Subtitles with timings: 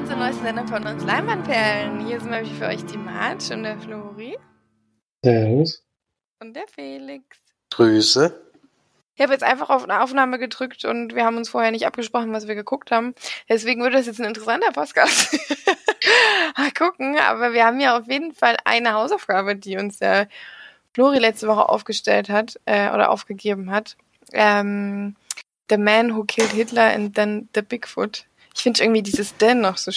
[0.00, 2.06] Willkommen zur neuesten Sendung von uns Leinwandperlen.
[2.06, 4.38] Hier sind nämlich für euch die March und der Flori.
[5.22, 5.84] Servus.
[6.40, 7.36] Und der Felix.
[7.70, 8.40] Grüße.
[9.14, 12.32] Ich habe jetzt einfach auf eine Aufnahme gedrückt und wir haben uns vorher nicht abgesprochen,
[12.32, 13.14] was wir geguckt haben.
[13.50, 15.38] Deswegen wird das jetzt ein interessanter Podcast.
[16.56, 20.28] Mal gucken, aber wir haben ja auf jeden Fall eine Hausaufgabe, die uns der
[20.94, 23.98] Flori letzte Woche aufgestellt hat äh, oder aufgegeben hat.
[24.32, 25.14] Ähm,
[25.68, 28.24] The Man Who Killed Hitler and Then the Bigfoot.
[28.54, 29.90] Ich finde irgendwie dieses Then noch so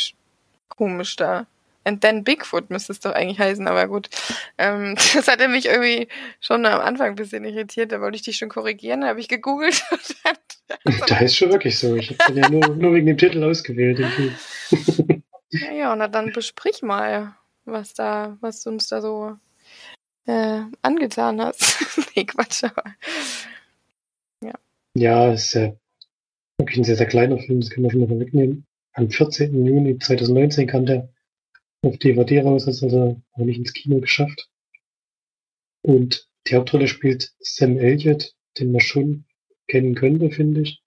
[0.69, 1.47] komisch da.
[1.85, 4.09] And then Bigfoot müsste es doch eigentlich heißen, aber gut.
[4.57, 6.07] Ähm, das hatte mich irgendwie
[6.39, 7.91] schon am Anfang ein bisschen irritiert.
[7.91, 9.83] Da wollte ich dich schon korrigieren, da habe ich gegoogelt.
[11.07, 11.95] da ist schon wirklich so.
[11.95, 13.99] Ich habe den ja nur, nur, wegen dem Titel ausgewählt.
[15.49, 19.37] ja, ja, na dann besprich mal, was da, was du uns da so
[20.25, 21.75] äh, angetan hast.
[22.15, 22.83] nee, Quatsch, aber.
[24.41, 24.53] Ja.
[24.95, 25.73] Ja, ist ja
[26.57, 28.65] wirklich ein sehr, sehr kleiner Film, das kann man schon mal wegnehmen.
[28.93, 29.65] Am 14.
[29.65, 31.09] Juni 2019 kam der
[31.81, 34.49] auf DVD raus, hat also auch nicht ins Kino geschafft.
[35.81, 39.25] Und die Hauptrolle spielt Sam Elliott, den man schon
[39.67, 40.81] kennen könnte, finde ich.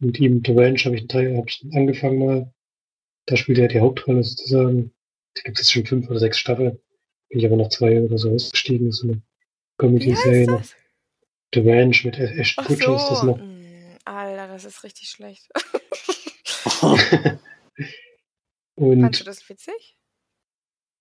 [0.00, 2.52] Und ihm The Ranch habe ich einen Teil, habe ich angefangen mal.
[3.26, 4.92] Da spielt er die Hauptrolle sozusagen.
[5.34, 6.78] Da gibt es jetzt schon fünf oder sechs Staffeln.
[7.28, 8.92] Bin ich aber noch zwei oder so ausgestiegen.
[8.92, 9.22] So eine
[9.78, 10.62] Comedy-Serie.
[11.54, 12.96] The Ranch mit Ashton Kutcher so.
[12.96, 13.40] ist das noch.
[14.54, 15.48] Das ist richtig schlecht.
[18.76, 19.96] Und Fandest du das witzig?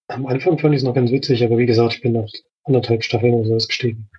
[0.08, 2.28] Am Anfang fand ich es noch ganz witzig, aber wie gesagt, ich bin nach
[2.64, 4.10] anderthalb Staffeln oder so ausgestiegen.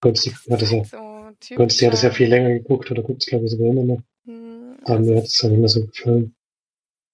[0.00, 3.28] Gonsti hat es ja, so Gonsti hat es ja viel länger geguckt oder guckt es
[3.28, 4.02] glaube ich sogar immer noch.
[4.24, 6.34] Hm, aber mir hat es dann nicht mehr so gefallen.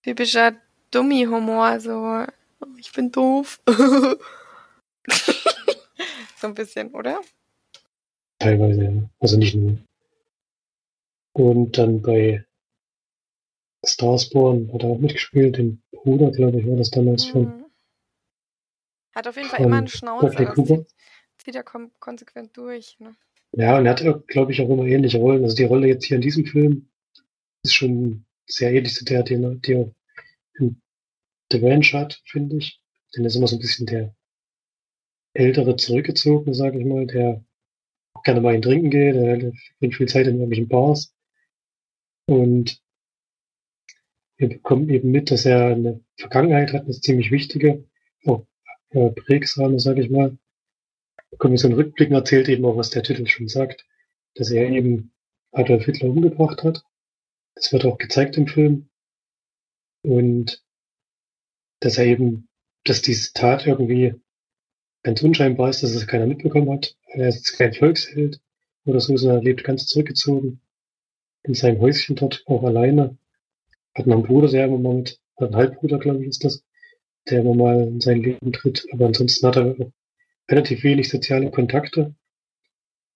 [0.05, 0.55] Typischer
[0.93, 2.25] Dummy-Humor, so
[2.79, 3.61] ich bin doof.
[3.67, 4.17] so
[6.47, 7.21] ein bisschen, oder?
[8.39, 8.93] Teilweise, ja.
[9.19, 9.77] Also nicht nur.
[11.39, 12.45] Und dann bei
[13.87, 17.31] Starsborn hat er auch mitgespielt, den Bruder, glaube ich, war das damals mhm.
[17.31, 17.65] von.
[19.15, 20.31] Hat auf jeden Fall immer einen Schnauzer.
[20.31, 20.87] Das zieht,
[21.39, 22.99] zieht er kon konsequent durch.
[22.99, 23.15] Ne?
[23.53, 25.45] Ja, und er hat, glaube ich, auch immer ähnliche Rollen.
[25.45, 26.89] Also die Rolle jetzt hier in diesem Film
[27.63, 29.95] ist schon sehr ähnlich zu der, die, die er
[30.59, 30.83] in
[31.53, 32.83] The Ranch hat, finde ich.
[33.15, 34.13] Denn er ist immer so ein bisschen der
[35.35, 37.45] ältere, zurückgezogene, sage ich mal, der
[38.15, 41.15] auch gerne mal in Trinken geht, der verbringt viel Zeit in irgendwelchen Bars.
[42.29, 42.83] Und
[44.37, 47.89] wir bekommen eben mit, dass er eine Vergangenheit hat, eine ziemlich wichtige,
[48.27, 48.47] auch
[48.91, 50.37] äh, prägsame, sage ich mal.
[51.31, 53.87] Bekommen wir so einen Rückblick erzählt eben auch, was der Titel schon sagt,
[54.35, 55.15] dass er eben
[55.53, 56.83] Adolf Hitler umgebracht hat.
[57.55, 58.91] Das wird auch gezeigt im Film.
[60.03, 60.63] Und
[61.81, 62.51] dass er eben,
[62.85, 64.15] dass diese Tat irgendwie
[65.03, 66.95] ganz unscheinbar ist, dass es keiner mitbekommen hat.
[67.07, 68.39] Er ist kein Volksheld
[68.85, 70.61] oder so, sondern er lebt ganz zurückgezogen
[71.43, 73.17] in seinem Häuschen dort, auch alleine
[73.95, 76.65] hat noch einen Bruder, der immer mal mit, ein Halbbruder, glaube ich, ist das,
[77.29, 78.87] der immer mal in sein Leben tritt.
[78.93, 79.77] Aber ansonsten hat er
[80.49, 82.15] relativ wenig soziale Kontakte.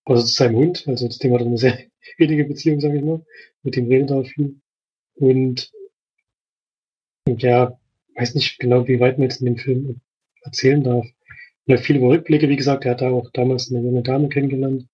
[0.04, 0.84] Außer zu seinem Hund.
[0.86, 1.78] Also zu dem hat er eine sehr
[2.18, 3.24] wenige Beziehung, sage ich mal.
[3.62, 4.60] Mit dem redet er viel.
[5.14, 5.72] Und,
[7.26, 7.78] und ja,
[8.16, 10.00] weiß nicht genau, wie weit man jetzt in dem Film
[10.42, 11.06] erzählen darf.
[11.66, 14.88] Ja, viele Rückblicke, wie gesagt, er hat da auch damals eine junge Dame kennengelernt,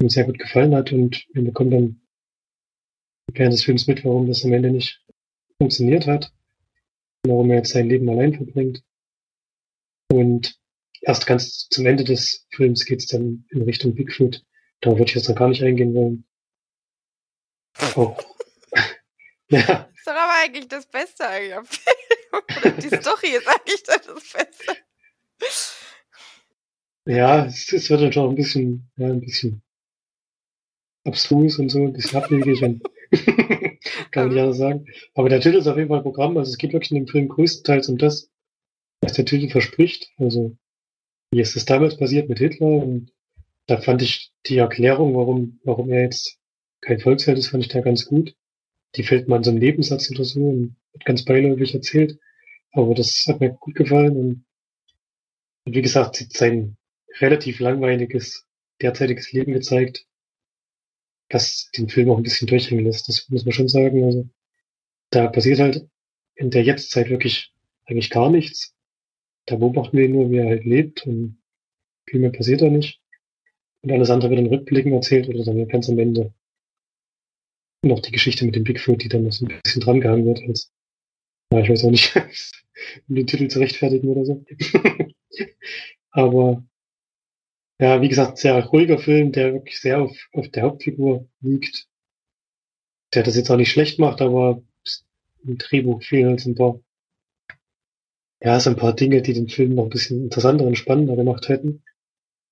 [0.00, 2.01] die ihm sehr gut gefallen hat und wir bekommen dann
[3.34, 5.02] während des Films mit, warum das am Ende nicht
[5.58, 6.32] funktioniert hat,
[7.24, 8.82] warum er jetzt sein Leben allein verbringt.
[10.12, 10.58] Und
[11.00, 14.44] erst ganz zum Ende des Films geht es dann in Richtung Bigfoot.
[14.80, 16.24] Da würde ich jetzt noch gar nicht eingehen wollen.
[17.96, 18.16] Oh.
[19.48, 19.60] ja.
[19.62, 21.80] Das ist doch aber eigentlich das Beste eigentlich.
[22.82, 24.76] die Story ist eigentlich das Beste.
[27.06, 29.62] Ja, es, es wird dann schon ein bisschen, ja, ein bisschen
[31.04, 32.82] abstrus und so, ein bisschen abwegig und
[34.10, 34.86] kann man nicht anders sagen.
[35.14, 36.36] Aber der Titel ist auf jeden Fall Programm.
[36.36, 38.30] Also es geht wirklich in dem Film größtenteils um das,
[39.00, 40.10] was der Titel verspricht.
[40.18, 40.56] Also
[41.30, 42.66] wie ist das damals passiert mit Hitler?
[42.66, 43.12] Und
[43.66, 46.38] da fand ich die Erklärung, warum, warum er jetzt
[46.80, 48.34] kein Volksheld ist, fand ich da ganz gut.
[48.96, 52.18] Die fällt mal in so einem Nebensatz oder so und wird ganz beiläufig erzählt.
[52.72, 54.44] Aber das hat mir gut gefallen und,
[55.64, 56.76] und wie gesagt, sein
[57.20, 58.46] relativ langweiliges
[58.80, 60.06] derzeitiges Leben gezeigt
[61.32, 63.08] was den Film auch ein bisschen durchhängen lässt.
[63.08, 64.04] Das muss man schon sagen.
[64.04, 64.28] Also
[65.10, 65.86] da passiert halt
[66.34, 67.52] in der Jetztzeit wirklich
[67.86, 68.74] eigentlich gar nichts.
[69.46, 71.42] Da beobachten wir ihn nur, wie er halt lebt und
[72.08, 73.00] viel mehr passiert da nicht.
[73.82, 76.32] Und alles andere wird in Rückblicken erzählt oder dann ganz am Ende
[77.84, 80.40] noch die Geschichte mit dem Bigfoot, die dann noch so ein bisschen dran gehangen wird
[80.46, 80.72] als,
[81.50, 82.14] na, ich weiß auch nicht,
[83.08, 84.44] um den Titel zu rechtfertigen oder so.
[86.10, 86.64] Aber
[87.78, 91.88] ja, wie gesagt, sehr ruhiger Film, der wirklich sehr auf, auf der Hauptfigur liegt.
[93.14, 94.62] Der das jetzt auch nicht schlecht macht, aber
[95.44, 96.80] im Drehbuch fehlen halt so ein paar,
[98.40, 101.48] ja, so ein paar Dinge, die den Film noch ein bisschen interessanter und spannender gemacht
[101.48, 101.82] hätten.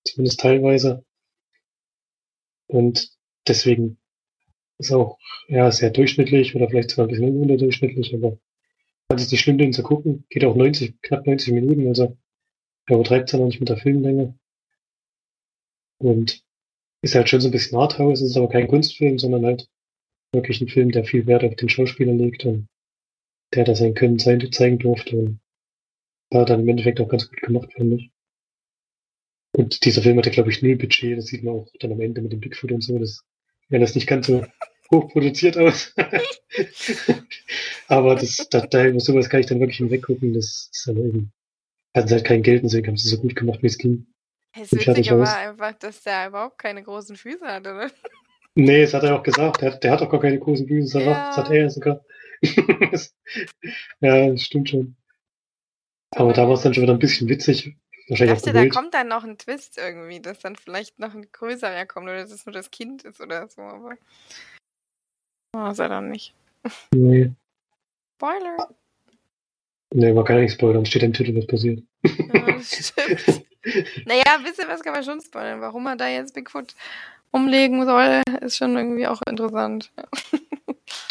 [0.04, 1.04] Zumindest teilweise.
[2.66, 3.10] Und
[3.46, 3.98] deswegen
[4.78, 5.18] ist auch,
[5.48, 8.38] ja, sehr durchschnittlich oder vielleicht sogar ein bisschen unterdurchschnittlich, aber
[9.08, 10.24] fand es nicht schlimm, den zu gucken.
[10.30, 12.16] Geht auch 90, knapp 90 Minuten, also
[12.86, 14.38] er übertreibt es ja noch nicht mit der Filmlänge.
[16.00, 16.42] Und
[17.02, 19.68] ist halt schon so ein bisschen Arthouse, ist aber kein Kunstfilm, sondern halt
[20.32, 22.68] wirklich ein Film, der viel Wert auf den Schauspieler legt und
[23.54, 25.16] der da sein Können zeigen durfte.
[25.16, 25.40] Und
[26.30, 28.10] war dann im Endeffekt auch ganz gut gemacht, finde ich.
[29.52, 31.18] Und dieser Film hatte, glaube ich, null Budget.
[31.18, 32.98] Das sieht man auch dann am Ende mit dem Bigfoot und so.
[32.98, 33.24] Das,
[33.68, 34.46] wenn das nicht ganz so
[34.92, 35.94] hoch produziert aus.
[37.88, 40.34] aber das, da, da, über sowas kann ich dann wirklich hinweggucken.
[40.34, 41.32] Das ist dann eben,
[41.94, 44.06] hatten sie halt kein Geld, deswegen haben sie so gut gemacht, wie es ging.
[44.54, 47.90] Das Witzige war einfach, dass der überhaupt keine großen Füße hatte, oder?
[48.54, 49.62] Nee, das hat er auch gesagt.
[49.62, 50.98] Der, der hat auch gar keine großen Füße.
[50.98, 51.36] Das, ja.
[51.36, 52.04] hat er sogar.
[54.00, 54.96] ja, das stimmt schon.
[56.10, 57.76] Aber da war es dann schon wieder ein bisschen witzig.
[58.08, 61.30] Wahrscheinlich ich dachte, da kommt dann noch ein Twist irgendwie, dass dann vielleicht noch ein
[61.30, 63.96] größerer kommt oder dass es nur das Kind ist oder so, aber.
[65.54, 66.34] Oh, sei dann nicht.
[66.92, 67.30] Nee.
[68.16, 68.74] Spoiler.
[69.92, 71.82] Nee, man kann ja nicht spoilern, steht im Titel, was passiert.
[72.02, 73.44] Ja, das stimmt.
[74.06, 75.60] naja, ein bisschen was kann man schon spoilern.
[75.60, 76.74] Warum er da jetzt Bigfoot
[77.30, 79.92] umlegen soll, ist schon irgendwie auch interessant.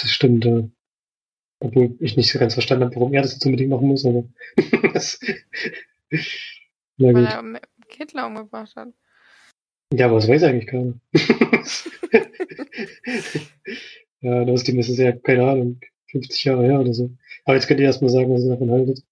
[0.01, 0.63] das stimmt, ja.
[1.61, 4.23] Obwohl ich nicht so ganz verstanden habe, warum er das jetzt unbedingt machen muss, aber.
[6.97, 7.15] Na gut.
[7.15, 8.89] Weil er Hitler umgebracht hat.
[9.93, 10.93] Ja, aber das weiß eigentlich keiner.
[14.21, 15.79] ja, das ist ist ja, keine Ahnung,
[16.11, 17.09] 50 Jahre her oder so.
[17.45, 19.03] Aber jetzt könnt ihr erstmal sagen, was ihr davon haltet.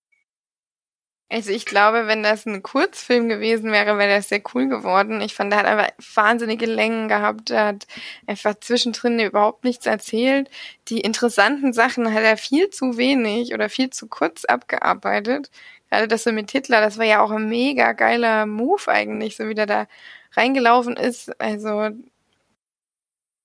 [1.29, 5.19] Also ich glaube, wenn das ein Kurzfilm gewesen wäre, wäre das sehr cool geworden.
[5.19, 7.49] Ich fand, er hat einfach wahnsinnige Längen gehabt.
[7.49, 7.85] Er hat
[8.25, 10.49] einfach zwischendrin überhaupt nichts erzählt.
[10.87, 15.51] Die interessanten Sachen hat er viel zu wenig oder viel zu kurz abgearbeitet.
[15.89, 19.47] Gerade das so mit Hitler, das war ja auch ein mega geiler Move eigentlich, so
[19.49, 19.87] wie der da
[20.33, 21.39] reingelaufen ist.
[21.41, 21.89] Also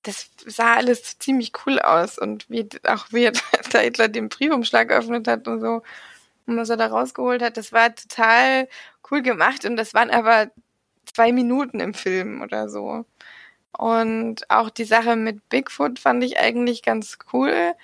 [0.02, 3.31] das sah alles ziemlich cool aus und wie auch wie
[3.73, 5.82] der Hitler den Briefumschlag geöffnet hat und so
[6.47, 8.69] und was er da rausgeholt hat, das war total
[9.11, 10.50] cool gemacht und das waren aber
[11.05, 13.05] zwei Minuten im Film oder so.
[13.77, 17.75] Und auch die Sache mit Bigfoot fand ich eigentlich ganz cool.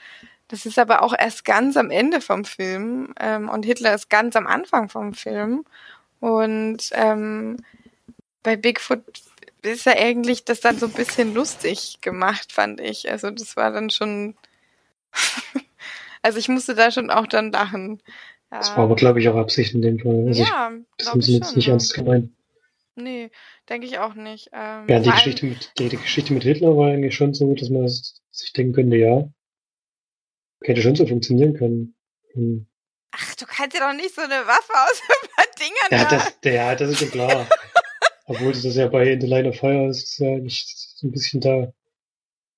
[0.49, 4.37] Das ist aber auch erst ganz am Ende vom Film ähm, und Hitler ist ganz
[4.37, 5.65] am Anfang vom Film.
[6.21, 7.59] Und ähm,
[8.43, 9.03] bei Bigfoot
[9.63, 13.11] ist ja eigentlich das dann so ein bisschen lustig gemacht, fand ich.
[13.11, 14.37] Also das war dann schon.
[16.23, 18.01] also ich musste da schon auch dann lachen.
[18.51, 20.27] Das war aber, glaube ich, auch Absicht in dem Fall.
[20.27, 22.33] Also ja, ich, das haben sie jetzt nicht ernst gemeint.
[22.97, 23.31] Nee,
[23.69, 24.51] denke ich auch nicht.
[24.53, 27.69] Ähm, ja, die Geschichte, mit, die, die, Geschichte mit Hitler war eigentlich schon so, dass
[27.69, 29.29] man sich denken könnte, ja,
[30.63, 31.95] hätte schon so funktionieren können.
[32.33, 32.67] Hm.
[33.13, 36.53] Ach, du kannst ja doch nicht so eine Waffe aus ein paar Dingern ja, das,
[36.53, 37.49] ja, das ist ja klar.
[38.27, 41.13] Obwohl das ja bei In the Line of Fire ist, ist ja nicht so ein
[41.13, 41.73] bisschen da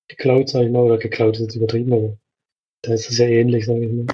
[0.07, 2.17] geklaut, sag ich mal, oder geklaut ist jetzt übertrieben, aber
[2.81, 4.07] da ist es ja ähnlich, sag ich mal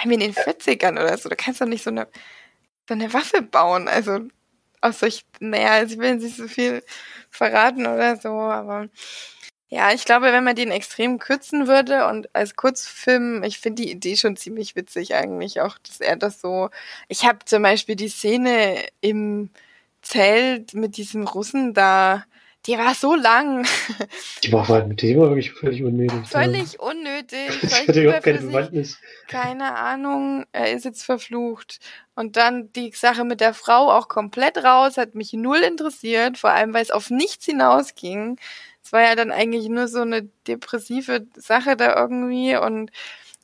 [0.00, 2.08] allem in den 40ern oder so, da kannst du nicht so eine,
[2.88, 3.88] so eine Waffe bauen.
[3.88, 4.20] Also
[4.80, 6.82] aus solch, naja, also ich will nicht so viel
[7.30, 8.88] verraten oder so, aber
[9.68, 13.90] ja, ich glaube, wenn man den extrem kürzen würde und als Kurzfilm, ich finde die
[13.92, 16.70] Idee schon ziemlich witzig eigentlich auch, dass er das so.
[17.08, 19.50] Ich habe zum Beispiel die Szene im
[20.02, 22.24] Zelt mit diesem Russen da
[22.66, 23.66] die war so lang.
[24.42, 26.28] Die war halt, die war wirklich völlig unnötig.
[26.28, 26.80] Völlig ja.
[26.80, 27.62] unnötig.
[27.62, 28.98] Ich hatte überhaupt keine Bewandtnis.
[29.28, 31.78] Keine Ahnung, er ist jetzt verflucht.
[32.14, 36.50] Und dann die Sache mit der Frau auch komplett raus, hat mich null interessiert, vor
[36.50, 38.38] allem weil es auf nichts hinausging.
[38.82, 42.90] Es war ja dann eigentlich nur so eine depressive Sache da irgendwie und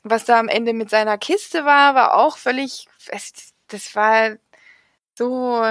[0.03, 2.87] was da am Ende mit seiner Kiste war, war auch völlig,
[3.67, 4.37] das war
[5.17, 5.63] so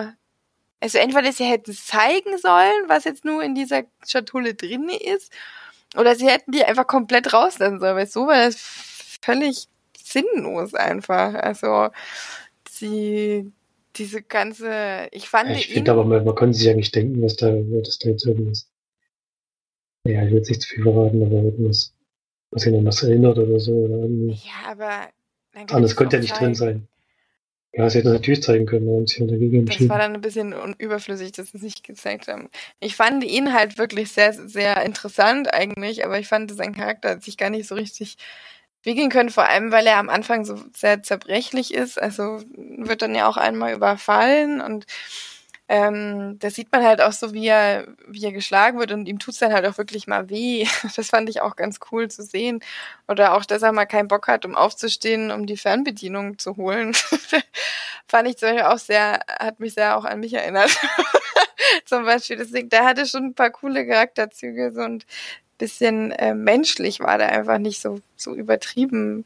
[0.87, 5.33] also entweder sie hätten zeigen sollen, was jetzt nur in dieser Schatulle drin ist,
[5.97, 8.57] oder sie hätten die einfach komplett rauslassen sollen, weil so war das
[9.21, 9.67] völlig
[10.01, 11.35] sinnlos einfach.
[11.35, 11.89] Also
[12.71, 13.51] sie
[13.97, 17.21] diese ganze, ich fand ja, ich finde aber man, man kann sich ja nicht denken,
[17.23, 18.69] was da, was da jetzt irgendwas.
[20.07, 21.93] Ja, ich will jetzt nicht zu viel verraten, aber irgendwas,
[22.53, 24.07] was ihn an was erinnert oder so oder.
[24.35, 25.09] Ja, aber
[25.71, 26.87] Anders könnte ja nicht drin sein.
[27.77, 29.89] Ja, sie hätten natürlich zeigen können, und sie dagegen entschieden.
[29.89, 32.49] Das war dann ein bisschen überflüssig, dass sie es nicht gezeigt haben.
[32.81, 37.23] Ich fand ihn halt wirklich sehr, sehr interessant eigentlich, aber ich fand, sein Charakter hat
[37.23, 38.17] sich gar nicht so richtig
[38.83, 42.01] entwickeln können, vor allem, weil er am Anfang so sehr zerbrechlich ist.
[42.01, 44.87] Also wird dann ja auch einmal überfallen und
[45.69, 49.19] ähm, da sieht man halt auch so, wie er, wie er geschlagen wird und ihm
[49.19, 50.67] tut's dann halt auch wirklich mal weh.
[50.97, 52.61] Das fand ich auch ganz cool zu sehen.
[53.09, 56.95] Oder auch, dass er mal keinen Bock hat, um aufzustehen, um die Fernbedienung zu holen.
[58.09, 60.71] fand ich zum Beispiel auch sehr, hat mich sehr auch an mich erinnert.
[61.85, 62.37] zum Beispiel.
[62.37, 65.07] Deswegen, der hatte schon ein paar coole Charakterzüge so und
[65.59, 69.25] bisschen äh, menschlich war der einfach nicht so, so übertrieben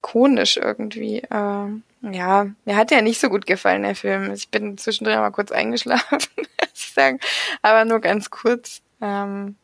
[0.00, 1.22] konisch irgendwie.
[1.30, 4.32] Ähm, ja, mir hat ja nicht so gut gefallen, der Film.
[4.32, 7.18] Ich bin zwischendrin mal kurz eingeschlafen, muss ich sagen.
[7.62, 8.82] Aber nur ganz kurz.
[9.00, 9.56] Ähm,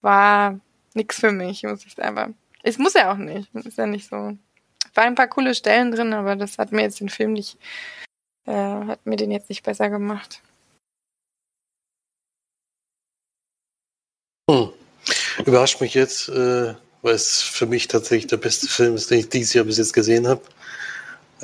[0.00, 0.58] war
[0.94, 2.36] nix für mich, muss ich sagen.
[2.62, 3.54] Es muss ja auch nicht.
[3.54, 4.36] Ist ja nicht so.
[4.94, 7.58] War ein paar coole Stellen drin, aber das hat mir jetzt den Film nicht,
[8.46, 10.42] äh, hat mir den jetzt nicht besser gemacht.
[14.50, 14.72] Hm.
[15.46, 19.28] Überrascht mich jetzt, äh, weil es für mich tatsächlich der beste Film ist, den ich
[19.28, 20.42] dieses Jahr bis jetzt gesehen habe.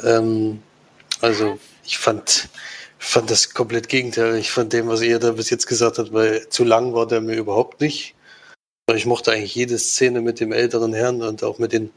[0.03, 0.63] Ähm,
[1.21, 2.49] also ich fand,
[2.99, 6.65] fand das komplett gegenteilig von dem, was ihr da bis jetzt gesagt habt, weil zu
[6.65, 8.15] lang war der mir überhaupt nicht.
[8.95, 11.91] Ich mochte eigentlich jede Szene mit dem älteren Herrn und auch mit den,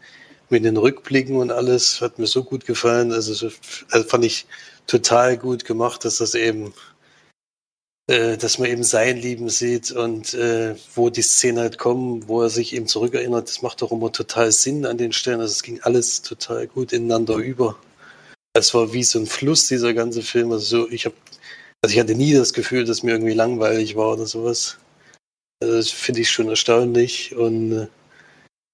[0.50, 2.02] mit den Rückblicken und alles.
[2.02, 3.12] Hat mir so gut gefallen.
[3.12, 3.50] Also,
[3.92, 4.48] also fand ich
[4.88, 6.74] total gut gemacht, dass das eben
[8.10, 12.42] äh, dass man eben sein Leben sieht und äh, wo die Szenen halt kommen, wo
[12.42, 15.42] er sich eben zurückerinnert, das macht doch immer total Sinn an den Stellen.
[15.42, 17.78] Also es ging alles total gut ineinander über.
[18.54, 20.52] Es war wie so ein Fluss, dieser ganze Film.
[20.52, 21.16] Also so, ich habe,
[21.82, 24.78] also ich hatte nie das Gefühl, dass mir irgendwie langweilig war oder sowas.
[25.62, 27.36] Also das finde ich schon erstaunlich.
[27.36, 27.88] Und äh,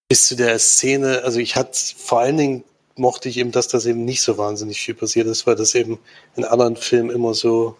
[0.09, 2.63] bis zu der Szene, also ich hatte vor allen Dingen
[2.95, 5.99] mochte ich eben, dass das eben nicht so wahnsinnig viel passiert ist, weil das eben
[6.35, 7.75] in anderen Filmen immer so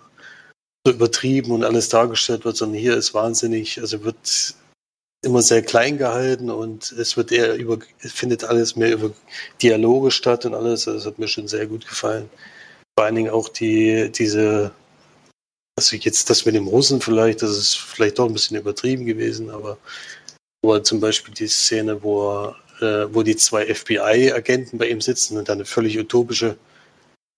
[0.85, 4.55] so übertrieben und alles dargestellt wird, sondern hier ist wahnsinnig, also wird
[5.24, 9.12] immer sehr klein gehalten und es wird eher über, findet alles mehr über
[9.62, 10.88] Dialoge statt und alles.
[10.88, 12.29] Also das hat mir schon sehr gut gefallen.
[12.98, 14.72] Vor allen Dingen auch die, diese,
[15.77, 19.50] also jetzt das mit dem Russen vielleicht, das ist vielleicht doch ein bisschen übertrieben gewesen,
[19.50, 19.77] aber
[20.63, 25.50] wo zum Beispiel die Szene, wo, äh, wo die zwei FBI-Agenten bei ihm sitzen und
[25.50, 26.57] dann eine völlig utopische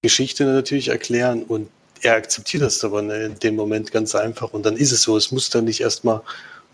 [0.02, 1.70] Geschichte natürlich erklären und
[2.02, 5.18] er akzeptiert das aber in dem Moment ganz einfach und dann ist es so.
[5.18, 6.22] Es muss dann nicht erstmal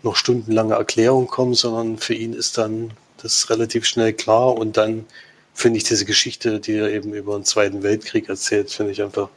[0.04, 2.92] noch stundenlange Erklärung kommen, sondern für ihn ist dann
[3.22, 4.56] das relativ schnell klar.
[4.56, 5.06] Und dann
[5.54, 9.30] finde ich diese Geschichte, die er eben über den Zweiten Weltkrieg erzählt, finde ich einfach,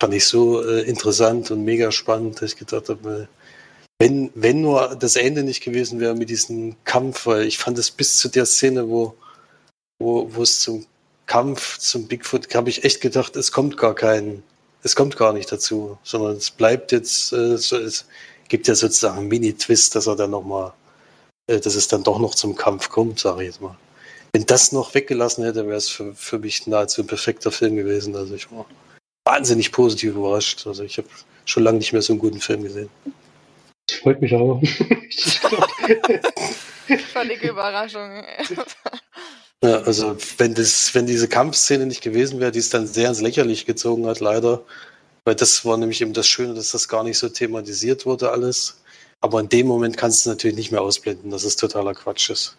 [0.00, 3.28] fand ich so äh, interessant und mega spannend, dass ich gedacht habe,
[3.98, 7.90] wenn, wenn nur das Ende nicht gewesen wäre mit diesem Kampf, weil ich fand es
[7.90, 9.14] bis zu der Szene, wo,
[9.98, 10.84] wo, wo es zum
[11.24, 14.42] Kampf zum Bigfoot, habe ich echt gedacht, es kommt gar kein,
[14.82, 18.04] es kommt gar nicht dazu, sondern es bleibt jetzt, äh, so, es
[18.48, 20.72] gibt ja sozusagen einen Mini-Twist, dass er dann nochmal,
[21.46, 23.76] äh, dass es dann doch noch zum Kampf kommt, sage ich jetzt mal.
[24.32, 28.14] Wenn das noch weggelassen hätte, wäre es für, für mich nahezu ein perfekter Film gewesen.
[28.16, 28.66] Also ich war
[29.24, 30.66] wahnsinnig positiv überrascht.
[30.66, 31.08] Also ich habe
[31.44, 32.90] schon lange nicht mehr so einen guten Film gesehen.
[33.86, 34.60] Das freut mich aber.
[37.12, 38.24] Völlige Überraschung.
[39.64, 43.22] Ja, also wenn das, wenn diese Kampfszene nicht gewesen wäre, die es dann sehr ins
[43.22, 44.62] Lächerliche gezogen hat, leider.
[45.26, 48.80] Weil das war nämlich eben das Schöne, dass das gar nicht so thematisiert wurde, alles.
[49.20, 52.30] Aber in dem Moment kannst du es natürlich nicht mehr ausblenden, dass es totaler Quatsch
[52.30, 52.56] ist.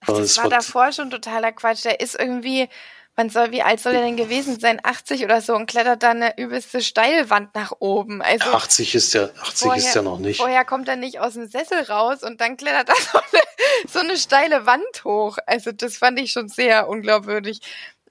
[0.00, 1.84] Ach, das war davor schon totaler Quatsch.
[1.84, 2.70] Der ist irgendwie,
[3.14, 4.80] man soll, wie alt soll er denn gewesen sein?
[4.82, 8.22] 80 oder so und klettert dann eine übelste Steilwand nach oben.
[8.22, 10.38] Also 80 ist ja, 80 vorher, ist ja noch nicht.
[10.38, 13.42] Vorher kommt er nicht aus dem Sessel raus und dann klettert er so eine,
[13.86, 15.36] so eine steile Wand hoch.
[15.44, 17.60] Also das fand ich schon sehr unglaubwürdig.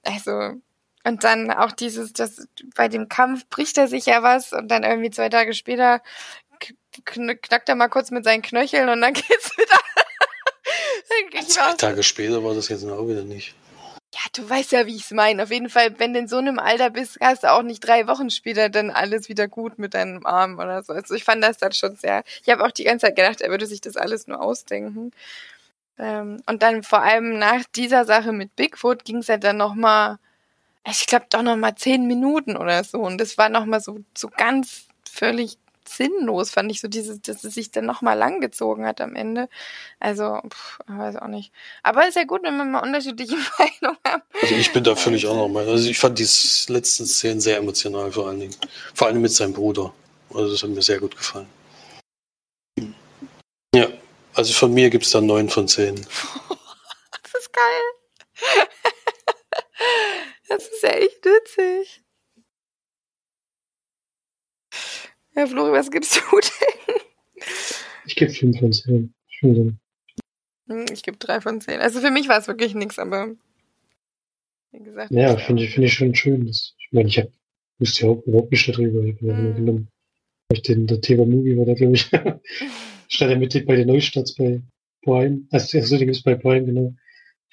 [0.04, 0.60] Also,
[1.06, 4.82] und dann auch dieses, das, bei dem Kampf bricht er sich ja was und dann
[4.82, 6.02] irgendwie zwei Tage später
[7.04, 9.78] knackt er mal kurz mit seinen Knöcheln und dann geht's wieder.
[11.46, 13.54] zwei Tage später war das jetzt auch wieder nicht.
[14.14, 15.42] Ja, du weißt ja, wie ich es meine.
[15.42, 18.08] Auf jeden Fall, wenn du in so einem Alter bist, hast du auch nicht drei
[18.08, 20.92] Wochen später dann alles wieder gut mit deinem Arm oder so.
[20.92, 22.24] Also ich fand das dann schon sehr.
[22.42, 25.12] Ich habe auch die ganze Zeit gedacht, er würde sich das alles nur ausdenken.
[25.98, 29.74] Ähm, und dann vor allem nach dieser Sache mit Bigfoot ging es ja dann noch
[29.74, 30.18] mal,
[30.90, 32.98] ich glaube doch noch mal zehn Minuten oder so.
[33.00, 37.44] Und das war noch mal so so ganz völlig sinnlos, fand ich so dieses, dass
[37.44, 39.48] es sich dann nochmal langgezogen hat am Ende.
[40.00, 41.52] Also, pff, weiß auch nicht.
[41.82, 44.22] Aber ist ja gut, wenn man mal unterschiedliche Meinungen hat.
[44.42, 45.68] Also ich bin da völlig auch noch mal.
[45.68, 46.28] Also ich fand die
[46.72, 48.56] letzten Szenen sehr emotional vor allen Dingen.
[48.94, 49.92] Vor allem mit seinem Bruder.
[50.30, 51.46] Also das hat mir sehr gut gefallen.
[53.74, 53.88] Ja,
[54.34, 55.94] also von mir gibt es da neun von zehn.
[57.22, 58.66] das ist geil.
[60.48, 62.02] Das ist ja echt witzig.
[65.34, 67.00] Ja, Flori, was gibst du denn?
[68.06, 69.14] Ich gebe 5 von 10.
[69.42, 71.80] Hm, ich gebe 3 von 10.
[71.80, 73.34] Also für mich war es wirklich nichts, aber
[74.72, 75.10] wie gesagt.
[75.10, 76.46] Ja, finde ich, find ich schon schön.
[76.46, 77.30] Dass, ich meine, ich habe
[77.78, 79.04] wusste ja auch überhaupt nicht darüber.
[79.04, 79.56] Ich habe mhm.
[79.56, 79.88] genommen.
[80.52, 82.08] Ich den, der Thema Movie war da, glaube ich.
[83.08, 84.62] Stand ja mit bei den Neustarts bei
[85.02, 85.42] Prime.
[85.50, 86.94] Also, also den gibt es bei Prime, genau.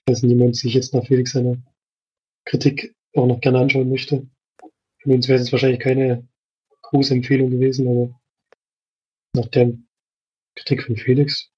[0.05, 1.57] Falls niemand sich jetzt nach Felix seiner
[2.45, 4.27] Kritik auch noch gerne anschauen möchte.
[4.99, 6.27] Für uns wäre es wahrscheinlich keine
[6.81, 8.19] große Empfehlung gewesen, aber
[9.35, 9.73] nach der
[10.55, 11.49] Kritik von Felix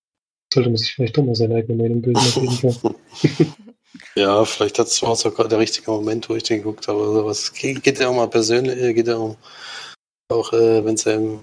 [0.54, 2.96] sollte man sich vielleicht doch mal seine eigene Meinung bilden, auf jeden Fall.
[4.15, 7.00] ja, vielleicht hat es war sogar der richtige Moment, wo ich den geguckt habe.
[7.00, 7.51] Oder was.
[7.54, 9.36] Geht ja auch mal persönlich, äh, geht ja auch,
[10.30, 11.39] auch äh, wenn es einem,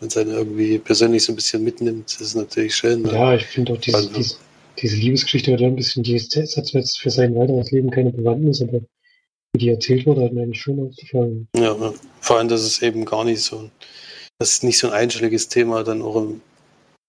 [0.00, 3.02] wenn es einen irgendwie persönlich so ein bisschen mitnimmt, ist es natürlich schön.
[3.02, 3.12] Ne?
[3.12, 4.36] Ja, ich finde auch diese, also, diese,
[4.80, 8.80] diese, Liebesgeschichte wird ein bisschen, die hat jetzt für sein weiteres Leben keine Bewandtnis, aber
[9.52, 11.48] wie die erzählt wurde, hat mir eigentlich schon aufgefallen.
[11.56, 11.94] Ja, ne?
[12.20, 13.70] vor allem, dass es eben gar nicht so,
[14.38, 16.40] dass es nicht so ein einschlägiges Thema dann auch im,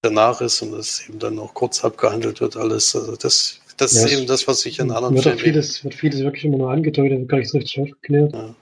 [0.02, 2.96] danach ist und es eben dann auch kurz abgehandelt wird, alles.
[2.96, 5.40] Also das, das ja, ist eben das, was ich in anderen wird Filmen.
[5.40, 8.34] Vieles, wird vieles wirklich immer nur angedeutet, wird gar nicht so richtig aufgeklärt.
[8.34, 8.56] Ja.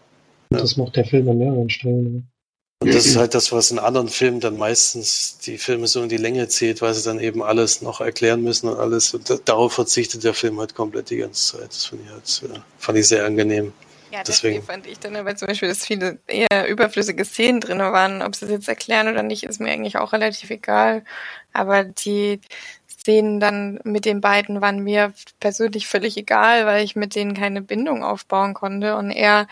[0.50, 2.28] Und das macht der Film an mehreren Stellen.
[2.80, 6.10] Und das ist halt das, was in anderen Filmen dann meistens die Filme so in
[6.10, 9.16] die Länge zieht, weil sie dann eben alles noch erklären müssen und alles.
[9.16, 11.70] Und darauf verzichtet der Film halt komplett die ganze Zeit.
[11.70, 13.74] Das fand ich, halt, fand ich sehr angenehm.
[14.12, 18.22] Ja, deswegen fand ich dann aber zum Beispiel, dass viele eher überflüssige Szenen drin waren.
[18.22, 21.04] Ob sie es jetzt erklären oder nicht, ist mir eigentlich auch relativ egal.
[21.54, 22.40] Aber die
[22.88, 27.62] Szenen dann mit den beiden waren mir persönlich völlig egal, weil ich mit denen keine
[27.62, 29.48] Bindung aufbauen konnte und er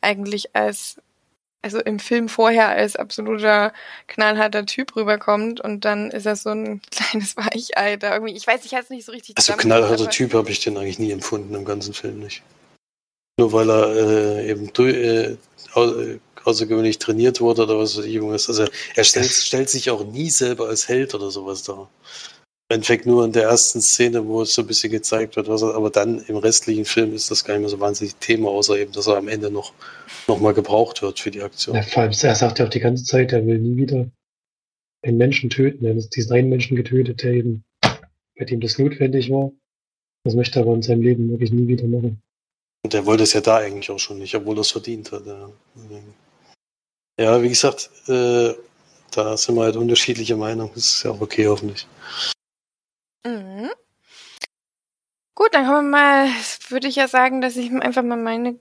[0.00, 0.96] eigentlich als
[1.64, 3.72] also im Film vorher als absoluter
[4.06, 8.36] knallharter Typ rüberkommt und dann ist er so ein kleines Weichei da irgendwie.
[8.36, 9.36] Ich weiß, ich hatte es nicht so richtig.
[9.38, 12.42] Also knallharter Typ habe ich den eigentlich nie empfunden im ganzen Film nicht.
[13.38, 15.36] Nur weil er äh, eben äh,
[16.44, 18.48] außergewöhnlich trainiert wurde oder was weiß ich irgendwas.
[18.48, 21.88] Also er stellt, stellt sich auch nie selber als Held oder sowas dar.
[22.68, 25.62] Im Endeffekt nur in der ersten Szene, wo es so ein bisschen gezeigt wird, was
[25.62, 28.78] er, aber dann im restlichen Film ist das gar nicht mehr so wahnsinnig Thema, außer
[28.78, 29.72] eben, dass er am Ende noch,
[30.28, 31.76] noch mal gebraucht wird für die Aktion.
[31.76, 34.08] Ja, vor allem, er sagt ja auch die ganze Zeit, er will nie wieder
[35.02, 35.84] einen Menschen töten.
[35.84, 39.52] Er hat diesen einen Menschen getötet, der eben, bei dem das notwendig war.
[40.24, 42.22] Das möchte er aber in seinem Leben wirklich nie wieder machen.
[42.82, 45.26] Und der wollte es ja da eigentlich auch schon nicht, obwohl er es verdient hat.
[45.26, 45.50] Ja,
[47.18, 48.54] ja wie gesagt, äh,
[49.10, 50.72] da sind wir halt unterschiedliche Meinungen.
[50.74, 51.86] Das ist ja auch okay, hoffentlich.
[53.26, 53.70] Mhm.
[55.34, 56.28] Gut, dann kommen wir mal,
[56.68, 58.58] würde ich ja sagen, dass ich einfach mal meine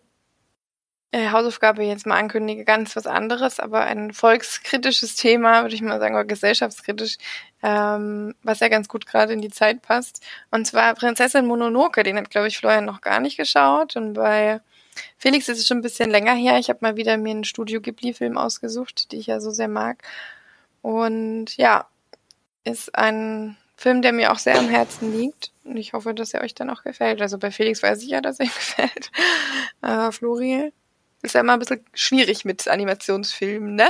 [1.13, 5.99] äh, Hausaufgabe jetzt mal ankündige, ganz was anderes, aber ein volkskritisches Thema, würde ich mal
[5.99, 7.17] sagen, oder gesellschaftskritisch,
[7.61, 10.23] ähm, was ja ganz gut gerade in die Zeit passt.
[10.49, 13.95] Und zwar Prinzessin Mononoke, den hat, glaube ich, Florian noch gar nicht geschaut.
[13.95, 14.59] Und bei
[15.17, 16.57] Felix ist es schon ein bisschen länger her.
[16.57, 20.01] Ich habe mal wieder mir einen Studio Ghibli-Film ausgesucht, die ich ja so sehr mag.
[20.81, 21.85] Und ja,
[22.63, 25.51] ist ein Film, der mir auch sehr am Herzen liegt.
[25.63, 27.21] Und ich hoffe, dass er euch dann auch gefällt.
[27.21, 29.11] Also bei Felix weiß ich ja, dass er ihm gefällt.
[29.83, 30.71] Äh, Florian?
[31.23, 33.87] Ist ja immer ein bisschen schwierig mit Animationsfilmen, ne?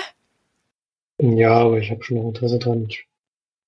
[1.19, 2.88] Ja, aber ich habe schon noch Interesse dran.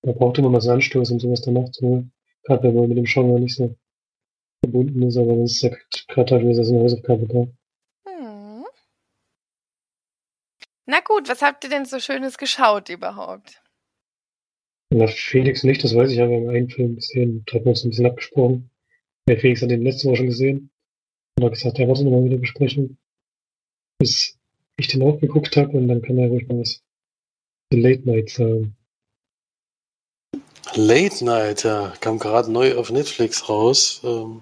[0.04, 2.12] Man braucht immer mal so Anstoß, um sowas danach zu holen.
[2.44, 3.76] Gerade wenn man mit dem Genre nicht so
[4.64, 5.72] verbunden ist, aber das ist ja
[6.08, 7.48] gerade teilweise so eine Hausaufgabe da.
[8.08, 8.66] Hm.
[10.86, 13.64] Na gut, was habt ihr denn so Schönes geschaut überhaupt?
[14.92, 17.44] Na, Felix nicht, das weiß ich, aber im einen Film gesehen.
[17.48, 18.70] Da hat man uns ein bisschen abgesprochen.
[19.28, 20.70] Felix hat den letzte Woche schon gesehen.
[21.38, 23.00] Und hat gesagt, er wollte nochmal wieder besprechen
[23.98, 24.38] bis
[24.78, 26.82] ich den auch geguckt habe und dann kann er ruhig mal was
[27.72, 28.76] The Late Night sagen.
[30.76, 34.02] Late Night, ja, kam gerade neu auf Netflix raus.
[34.04, 34.42] Ähm,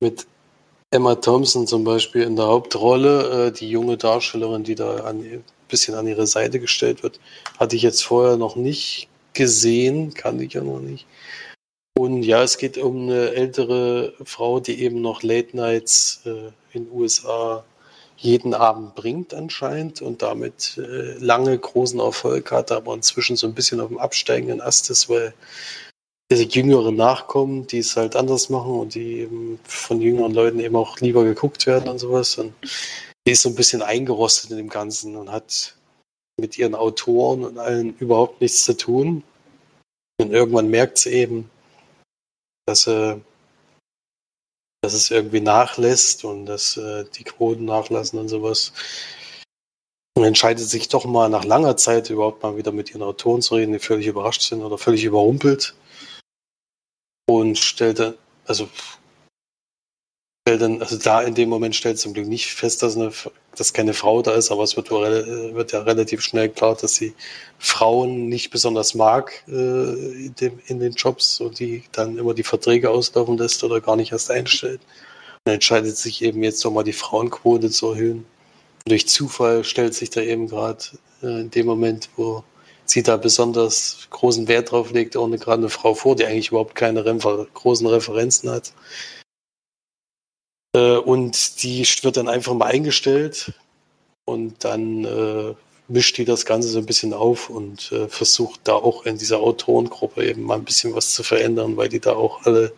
[0.00, 0.26] mit
[0.90, 5.94] Emma Thompson zum Beispiel in der Hauptrolle, äh, die junge Darstellerin, die da ein bisschen
[5.94, 7.20] an ihre Seite gestellt wird,
[7.58, 11.06] hatte ich jetzt vorher noch nicht gesehen, kann ich ja noch nicht.
[11.98, 16.90] Und ja, es geht um eine ältere Frau, die eben noch Late Nights äh, in
[16.90, 17.64] USA
[18.22, 23.54] jeden Abend bringt anscheinend und damit äh, lange großen Erfolg hat, aber inzwischen so ein
[23.54, 25.34] bisschen auf dem absteigenden Ast ist, weil
[26.30, 30.76] diese jüngeren Nachkommen, die es halt anders machen und die eben von jüngeren Leuten eben
[30.76, 32.38] auch lieber geguckt werden und sowas.
[32.38, 32.54] Und
[33.26, 35.74] die ist so ein bisschen eingerostet in dem Ganzen und hat
[36.40, 39.24] mit ihren Autoren und allen überhaupt nichts zu tun.
[40.20, 41.50] Und irgendwann merkt sie eben,
[42.66, 43.20] dass sie
[44.82, 48.72] dass es irgendwie nachlässt und dass äh, die Quoten nachlassen und sowas.
[50.14, 53.54] Und entscheidet sich doch mal nach langer Zeit überhaupt mal wieder mit ihren Autoren zu
[53.54, 55.74] reden, die völlig überrascht sind oder völlig überrumpelt.
[57.26, 58.14] Und stellt dann,
[58.44, 58.68] also
[60.44, 63.12] dann, also da in dem Moment stellt zum Glück nicht fest, dass, eine,
[63.56, 67.14] dass keine Frau da ist, aber es wird, wird ja relativ schnell klar, dass sie
[67.58, 72.42] Frauen nicht besonders mag äh, in, dem, in den Jobs und die dann immer die
[72.42, 74.80] Verträge auslaufen lässt oder gar nicht erst einstellt.
[75.44, 78.26] Und entscheidet sich eben jetzt nochmal die Frauenquote zu erhöhen.
[78.84, 80.84] Durch Zufall stellt sich da eben gerade
[81.22, 82.42] äh, in dem Moment, wo
[82.84, 86.74] sie da besonders großen Wert drauf legt, auch gerade eine Frau vor, die eigentlich überhaupt
[86.74, 88.72] keine Refer großen Referenzen hat.
[90.74, 93.52] Äh, und die wird dann einfach mal eingestellt
[94.24, 95.54] und dann äh,
[95.88, 99.40] mischt die das Ganze so ein bisschen auf und äh, versucht da auch in dieser
[99.40, 102.72] Autorengruppe eben mal ein bisschen was zu verändern, weil die da auch alle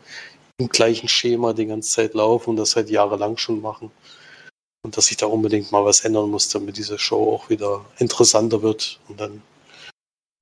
[0.59, 3.91] im gleichen Schema die ganze Zeit laufen und das seit jahrelang schon machen.
[4.85, 8.63] Und dass sich da unbedingt mal was ändern muss, damit diese Show auch wieder interessanter
[8.63, 9.01] wird.
[9.09, 9.43] Und dann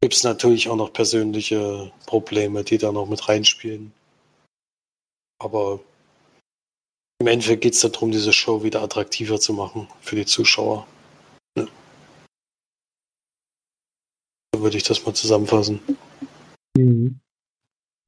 [0.01, 3.93] gibt es natürlich auch noch persönliche Probleme, die da noch mit reinspielen.
[5.39, 5.81] Aber
[7.23, 10.89] im Endeffekt geht es darum, diese Show wieder attraktiver zu machen für die Zuschauer.
[11.57, 11.69] Ja.
[14.53, 15.79] So würde ich das mal zusammenfassen.
[16.77, 17.21] Mhm.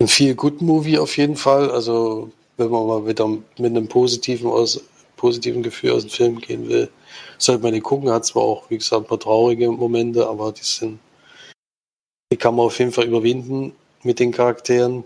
[0.01, 1.71] Ein viel Good Movie auf jeden Fall.
[1.71, 4.83] Also, wenn man mal wieder mit einem positiven, aus,
[5.17, 6.91] positiven Gefühl aus dem Film gehen will,
[7.39, 8.11] sollte man den gucken.
[8.11, 10.99] Hat zwar auch, wie gesagt, ein paar traurige Momente, aber die sind,
[12.33, 15.05] die kann man auf jeden Fall überwinden mit den Charakteren.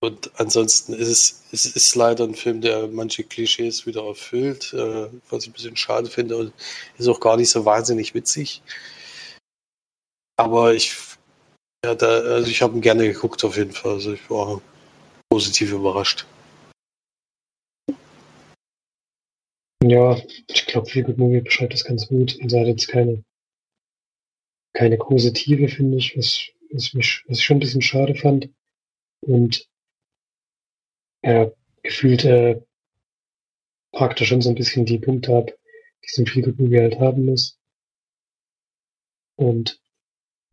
[0.00, 5.08] Und ansonsten ist es, es ist leider ein Film, der manche Klischees wieder erfüllt, äh,
[5.28, 6.52] was ich ein bisschen schade finde und
[6.98, 8.62] ist auch gar nicht so wahnsinnig witzig.
[10.36, 10.96] Aber ich,
[11.84, 13.94] ja, da, also ich habe ihn gerne geguckt auf jeden Fall.
[13.94, 14.62] Also ich war
[15.30, 16.26] positiv überrascht.
[19.82, 22.36] Ja, ich glaube, Feel Good Movie beschreibt das ganz gut.
[22.36, 23.24] Und er hat jetzt keine,
[24.74, 28.48] keine große Tiefe, finde ich, was, was, mich, was ich schon ein bisschen schade fand.
[29.26, 29.68] Und
[31.22, 32.60] er gefühlt äh,
[33.94, 35.50] hakt er schon so ein bisschen die Punkte ab,
[36.04, 37.58] die so ein Feelgood-Movie halt haben muss.
[39.36, 39.80] Und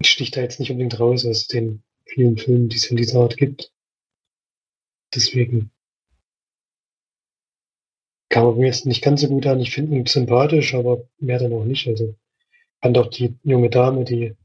[0.01, 3.37] sticht da jetzt nicht unbedingt raus aus den vielen Filmen, die es in dieser Art
[3.37, 3.71] gibt.
[5.13, 5.71] Deswegen
[8.29, 9.59] kam er mir jetzt nicht ganz so gut an.
[9.59, 11.87] Ich finde ihn sympathisch, aber mehr dann auch nicht.
[11.87, 12.15] Also
[12.81, 14.35] fand auch die junge Dame, die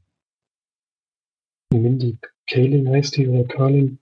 [1.73, 3.99] Mindy Kaling heißt die oder Carling,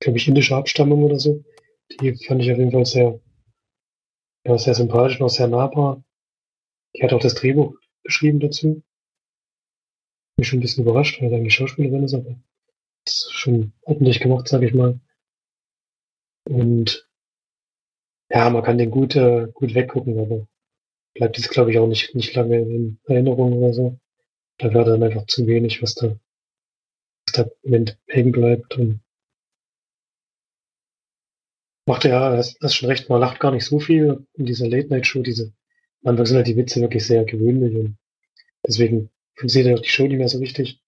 [0.00, 1.44] glaube ich, indische Abstammung oder so.
[2.00, 3.20] Die fand ich auf jeden Fall sehr,
[4.46, 6.02] ja, sehr sympathisch und auch sehr nahbar.
[6.94, 8.82] Die hat auch das Drehbuch geschrieben dazu.
[10.38, 12.36] Mich schon ein bisschen überrascht, weil er eigentlich Schauspielerin ist, aber
[13.04, 15.00] das ist schon ordentlich gemacht, sage ich mal.
[16.48, 17.08] Und
[18.30, 20.46] ja, man kann den gut, äh, gut weggucken, aber
[21.14, 23.98] bleibt jetzt, glaube ich, auch nicht, nicht lange in Erinnerung oder so.
[24.58, 26.18] Da wäre dann einfach zu wenig, was da,
[27.26, 27.50] was da
[28.06, 28.76] hängen bleibt.
[28.76, 29.00] Und
[31.86, 35.22] Macht ja, das ist schon recht, man lacht gar nicht so viel in dieser Late-Night-Show.
[35.22, 35.52] Diese,
[36.02, 37.96] manchmal sind halt die Witze wirklich sehr gewöhnlich und
[38.66, 40.80] deswegen funktioniert ja auch die Show nicht mehr so richtig.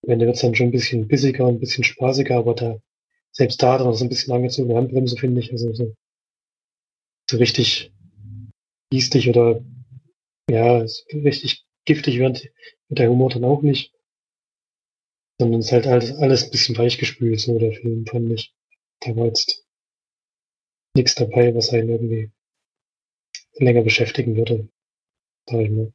[0.00, 2.80] Wenn der wird dann schon ein bisschen bissiger, ein bisschen spaßiger, aber da,
[3.30, 5.52] selbst da dran ist ein bisschen angezogene Handbremse, finde ich.
[5.52, 5.94] Also so,
[7.30, 7.92] so richtig
[8.90, 9.62] biestig oder
[10.50, 12.48] ja, richtig giftig wird,
[12.88, 13.92] der Humor dann auch nicht.
[15.38, 18.54] Sondern es ist halt alles, alles ein bisschen weichgespült, so der Film, fand ich.
[19.04, 19.26] Der war
[20.94, 22.30] nichts dabei, was einen irgendwie
[23.54, 24.68] länger beschäftigen würde.
[25.48, 25.92] Sag ich mal.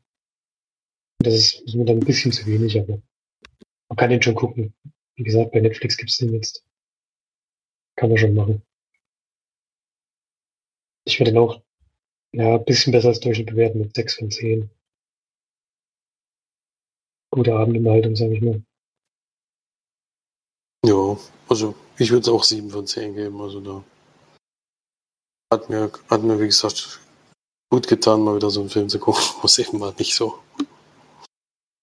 [1.20, 3.02] Das ist, ist mir dann ein bisschen zu wenig, aber
[3.90, 4.74] man kann den schon gucken.
[5.16, 6.64] Wie gesagt, bei Netflix gibt's den jetzt.
[7.96, 8.62] Kann man schon machen.
[11.06, 11.62] Ich würde den auch
[12.34, 14.70] ja, ein bisschen besser als Durchschnitt bewerten mit 6 von 10.
[17.32, 18.64] Gute Abendunterhaltung, sage ich mal.
[20.86, 21.18] Ja,
[21.50, 23.84] also ich würde es auch 7 von 10 geben, also da
[25.52, 27.00] hat mir, hat mir, wie gesagt,
[27.70, 30.40] gut getan, mal wieder so einen Film zu gucken, wo es eben mal nicht so,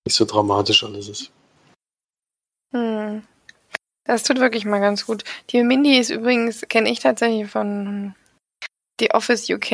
[0.07, 1.31] nicht so dramatisch alles ist.
[2.72, 3.22] Hm.
[4.05, 5.24] Das tut wirklich mal ganz gut.
[5.50, 8.14] Die Mindy ist übrigens, kenne ich tatsächlich von
[9.00, 9.72] The Office UK,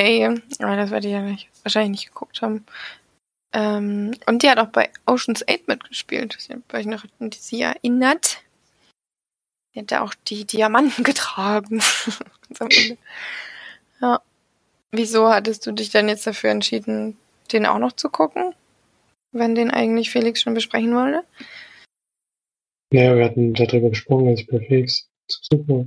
[0.61, 2.65] aber das werde ich ja nicht, wahrscheinlich nicht geguckt haben.
[3.53, 6.39] Ähm, und die hat auch bei Ocean's 8 mitgespielt.
[6.39, 8.43] Ich habe euch noch an sie erinnert.
[9.75, 11.83] Die hat ja auch die Diamanten getragen.
[14.01, 14.23] Ja.
[14.93, 17.17] Wieso hattest du dich dann jetzt dafür entschieden,
[17.53, 18.55] den auch noch zu gucken?
[19.33, 21.25] Wenn den eigentlich Felix schon besprechen wollte?
[22.93, 25.87] Ja, wir hatten darüber gesprochen, als ich bei Felix zu Besuch war.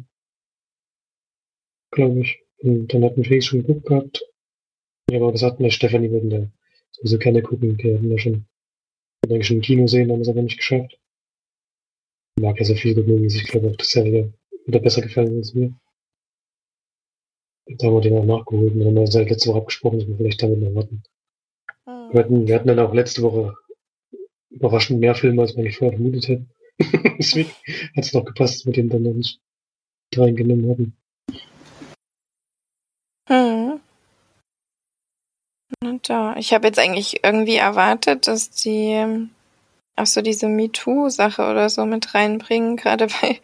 [1.91, 2.41] Glaube ich.
[2.59, 4.23] Und dann hatten Felix schon geguckt gehabt.
[5.09, 6.47] Ich habe auch gesagt, na, Stefanie würden da
[6.91, 7.77] sowieso gerne gucken.
[7.77, 8.45] Die hatten ja schon,
[9.25, 10.97] eigentlich schon im Kino sehen, haben es aber nicht geschafft.
[12.37, 13.35] Ich mag ja so viel Movies.
[13.35, 15.73] Ich glaube auch, das ist wieder, besser gefallen als mir.
[17.65, 20.17] Da haben wir den auch nachgeholt und haben wir seit letzte Woche abgesprochen, dass wir
[20.17, 21.03] vielleicht damit noch warten.
[21.85, 22.13] Mhm.
[22.13, 23.53] Wir, hatten, wir hatten dann auch letzte Woche
[24.49, 26.45] überraschend mehr Filme, als man nicht vorher vermutet hätte.
[27.17, 27.49] Deswegen
[27.95, 29.39] hat es noch gepasst, dass wir den dann noch nicht
[30.15, 30.97] reingenommen hatten.
[33.29, 33.79] Mhm.
[35.83, 36.35] Und da.
[36.37, 39.29] Ich habe jetzt eigentlich irgendwie erwartet, dass die
[39.95, 43.39] auch so diese MeToo-Sache oder so mit reinbringen, gerade bei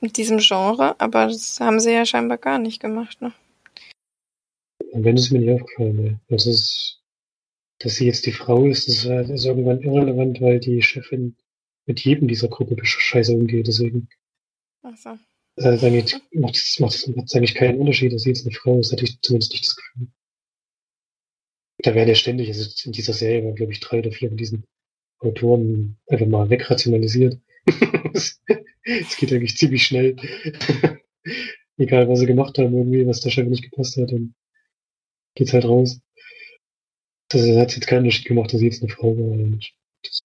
[0.00, 3.32] diesem Genre, aber das haben sie ja scheinbar gar nicht gemacht, ne?
[4.92, 6.20] Und wenn es mir nicht aufgefallen wäre.
[6.28, 7.02] Das ist,
[7.80, 11.36] dass sie jetzt die Frau ist, das ist irgendwann irrelevant, weil die Chefin
[11.86, 14.08] mit jedem dieser Gruppe scheiße umgeht, deswegen.
[14.82, 15.18] Ach so.
[15.56, 19.20] Das eigentlich, macht, macht eigentlich keinen Unterschied, dass sie jetzt eine Frau ist, hatte ich
[19.22, 20.08] zumindest nicht das Gefühl.
[21.78, 24.36] Da werden ja ständig, also in dieser Serie waren, glaube ich, drei oder vier von
[24.36, 24.64] diesen
[25.18, 27.40] Autoren einfach mal wegrationalisiert.
[28.86, 30.16] Es geht eigentlich ziemlich schnell.
[31.76, 34.34] Egal, was sie gemacht haben, irgendwie, was der Chef nicht gepasst hat, dann
[35.34, 36.00] geht's halt raus.
[37.28, 39.74] Das hat jetzt keinen Unterschied gemacht, dass sie jetzt eine Frau war oder nicht.
[40.02, 40.22] Das,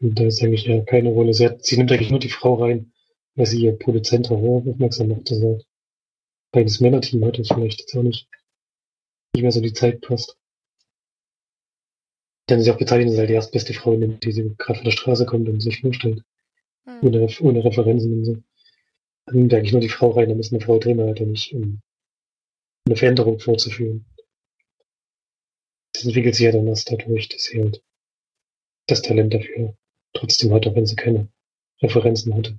[0.00, 1.32] da ist eigentlich ja keine Rolle.
[1.32, 2.92] Sie, hat, sie nimmt eigentlich nur die Frau rein,
[3.36, 5.60] weil sie ihr Produzent darauf aufmerksam macht, dass er
[6.50, 8.28] beides Männerteam hat, das vielleicht jetzt auch nicht,
[9.34, 10.36] nicht mehr so die Zeit passt.
[12.48, 15.26] Dann sie auch bezeichnen, dass halt die erstbeste Freundin, die sie gerade von der Straße
[15.26, 16.24] kommt und sich vorstellt.
[16.86, 17.00] Mhm.
[17.02, 18.36] Ohne, ohne Referenzen und so.
[19.26, 21.82] Dann nimmt eigentlich nur die Frau rein, dann ist eine Frau drin, halt nicht, um
[22.86, 24.06] eine Veränderung vorzuführen.
[25.92, 27.82] Das entwickelt sich ja dann erst dadurch, dass sie halt
[28.86, 29.76] das Talent dafür
[30.12, 31.28] trotzdem hat, auch wenn sie keine
[31.82, 32.58] Referenzen hatte.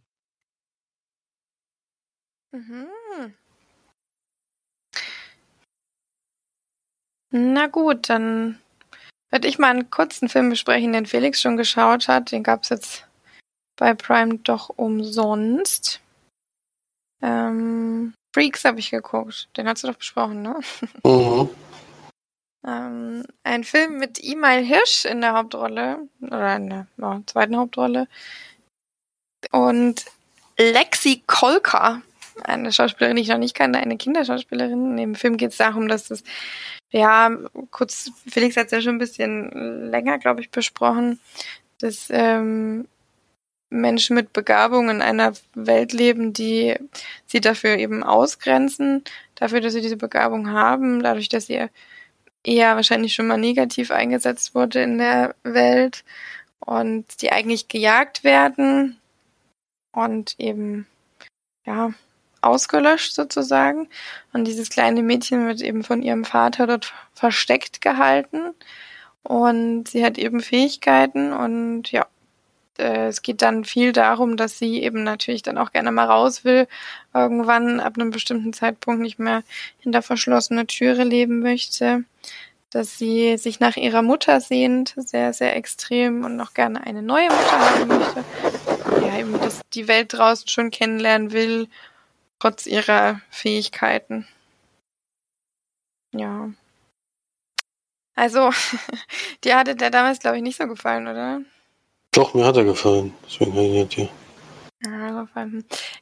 [2.51, 2.87] Mhm.
[7.31, 8.59] Na gut, dann
[9.29, 12.31] würde ich mal einen kurzen Film besprechen, den Felix schon geschaut hat.
[12.31, 13.07] Den gab es jetzt
[13.77, 16.01] bei Prime doch umsonst.
[17.21, 19.47] Ähm, Freaks habe ich geguckt.
[19.55, 20.59] Den hast du doch besprochen, ne?
[21.03, 21.49] Mhm.
[22.65, 26.07] ähm, ein Film mit Imail Hirsch in der Hauptrolle.
[26.21, 28.07] Oder in der ja, zweiten Hauptrolle.
[29.51, 30.05] Und
[30.57, 32.01] Lexi Kolka
[32.43, 34.91] eine Schauspielerin, die ich noch nicht kannte, eine Kinderschauspielerin.
[34.91, 36.23] In dem Film geht es darum, dass es,
[36.91, 37.31] ja,
[37.71, 41.19] kurz, Felix hat es ja schon ein bisschen länger, glaube ich, besprochen,
[41.79, 42.87] dass ähm,
[43.69, 46.75] Menschen mit Begabung in einer Welt leben, die
[47.25, 49.03] sie dafür eben ausgrenzen,
[49.36, 51.67] dafür, dass sie diese Begabung haben, dadurch, dass sie
[52.43, 56.06] eher wahrscheinlich schon mal negativ eingesetzt wurde in der Welt
[56.60, 58.97] und die eigentlich gejagt werden
[59.91, 60.88] und eben
[61.65, 61.93] ja
[62.41, 63.89] ausgelöscht sozusagen.
[64.34, 68.53] Und dieses kleine Mädchen wird eben von ihrem Vater dort versteckt gehalten.
[69.23, 72.08] Und sie hat eben Fähigkeiten und ja,
[72.79, 76.43] äh, es geht dann viel darum, dass sie eben natürlich dann auch gerne mal raus
[76.43, 76.67] will,
[77.13, 79.43] irgendwann ab einem bestimmten Zeitpunkt nicht mehr
[79.79, 82.03] hinter verschlossener Türe leben möchte,
[82.69, 87.29] dass sie sich nach ihrer Mutter sehnt, sehr, sehr extrem und noch gerne eine neue
[87.29, 88.23] Mutter haben möchte.
[89.05, 91.67] Ja, eben, dass die Welt draußen schon kennenlernen will
[92.39, 94.27] trotz ihrer Fähigkeiten.
[96.13, 96.51] Ja.
[98.15, 98.51] Also,
[99.43, 101.41] dir hatte der damals, glaube ich, nicht so gefallen, oder?
[102.11, 103.13] Doch, mir hat er gefallen.
[103.25, 104.09] Deswegen habe ich dir.
[104.83, 105.27] Ja,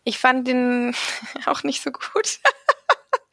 [0.03, 0.95] ich fand den
[1.45, 2.39] auch nicht so gut.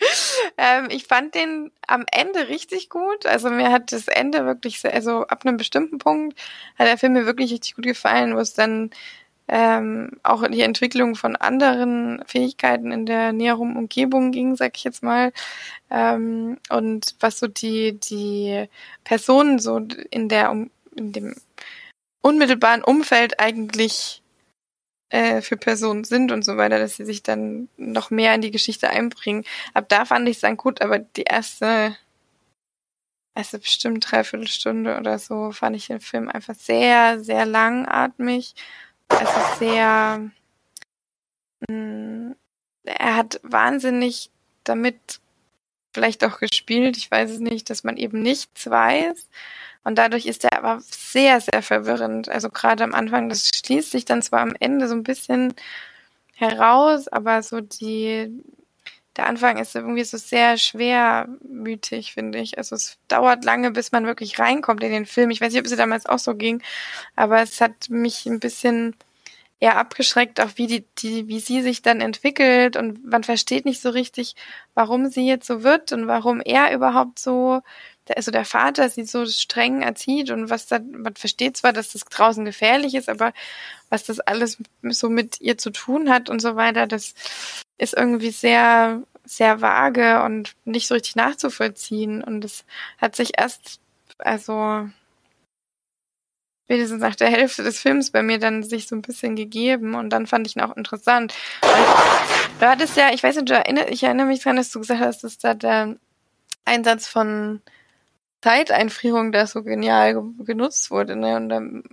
[0.56, 3.26] ähm, ich fand den am Ende richtig gut.
[3.26, 6.38] Also mir hat das Ende wirklich, sehr, also ab einem bestimmten Punkt
[6.78, 8.90] hat der Film mir wirklich richtig gut gefallen, wo es dann
[9.48, 15.02] ähm, auch die Entwicklung von anderen Fähigkeiten in der näheren Umgebung ging, sag ich jetzt
[15.02, 15.32] mal.
[15.90, 18.66] Ähm, und was so die, die
[19.04, 19.80] Personen so
[20.10, 20.50] in der,
[20.96, 21.34] in dem
[22.22, 24.22] unmittelbaren Umfeld eigentlich
[25.10, 28.50] äh, für Personen sind und so weiter, dass sie sich dann noch mehr in die
[28.50, 29.44] Geschichte einbringen.
[29.74, 31.96] Ab da fand ich es dann gut, aber die erste,
[33.34, 38.54] erste bestimmt dreiviertel Stunde oder so fand ich den Film einfach sehr, sehr langatmig
[39.20, 40.30] es ist sehr,
[41.68, 42.36] mh, mm,
[42.84, 44.30] er hat wahnsinnig
[44.64, 45.20] damit
[45.92, 49.28] vielleicht auch gespielt, ich weiß es nicht, dass man eben nichts weiß.
[49.84, 52.28] Und dadurch ist er aber sehr, sehr verwirrend.
[52.28, 55.54] Also gerade am Anfang, das schließt sich dann zwar am Ende so ein bisschen
[56.34, 58.30] heraus, aber so die,
[59.16, 62.58] der Anfang ist irgendwie so sehr schwermütig, finde ich.
[62.58, 65.30] Also es dauert lange, bis man wirklich reinkommt in den Film.
[65.30, 66.62] Ich weiß nicht, ob es damals auch so ging,
[67.16, 68.94] aber es hat mich ein bisschen
[69.62, 73.80] eher abgeschreckt, auch wie die, die, wie sie sich dann entwickelt und man versteht nicht
[73.80, 74.34] so richtig,
[74.74, 77.62] warum sie jetzt so wird und warum er überhaupt so,
[78.16, 82.04] also der Vater sie so streng erzieht und was da, man versteht zwar, dass das
[82.06, 83.32] draußen gefährlich ist, aber
[83.88, 87.14] was das alles so mit ihr zu tun hat und so weiter, das
[87.78, 92.24] ist irgendwie sehr, sehr vage und nicht so richtig nachzuvollziehen.
[92.24, 92.64] Und es
[92.98, 93.78] hat sich erst,
[94.18, 94.88] also
[96.64, 100.10] spätestens nach der Hälfte des Films bei mir dann sich so ein bisschen gegeben und
[100.10, 101.34] dann fand ich ihn auch interessant.
[102.60, 105.24] Du hattest ja, ich weiß nicht, erinner, ich erinnere mich dran, dass du gesagt hast,
[105.24, 105.96] dass da der
[106.64, 107.60] Einsatz von
[108.42, 111.36] Zeiteinfrierung da so genial ge genutzt wurde, ne?
[111.36, 111.84] Und dann,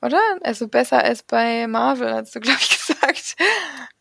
[0.00, 0.20] oder?
[0.42, 3.36] Also besser als bei Marvel, hast du, glaube ich, gesagt.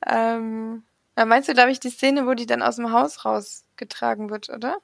[0.08, 0.84] Ähm,
[1.16, 4.78] meinst du, glaube ich, die Szene, wo die dann aus dem Haus rausgetragen wird, oder?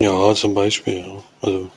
[0.00, 1.22] Ja, zum Beispiel, ja.
[1.42, 1.70] Also,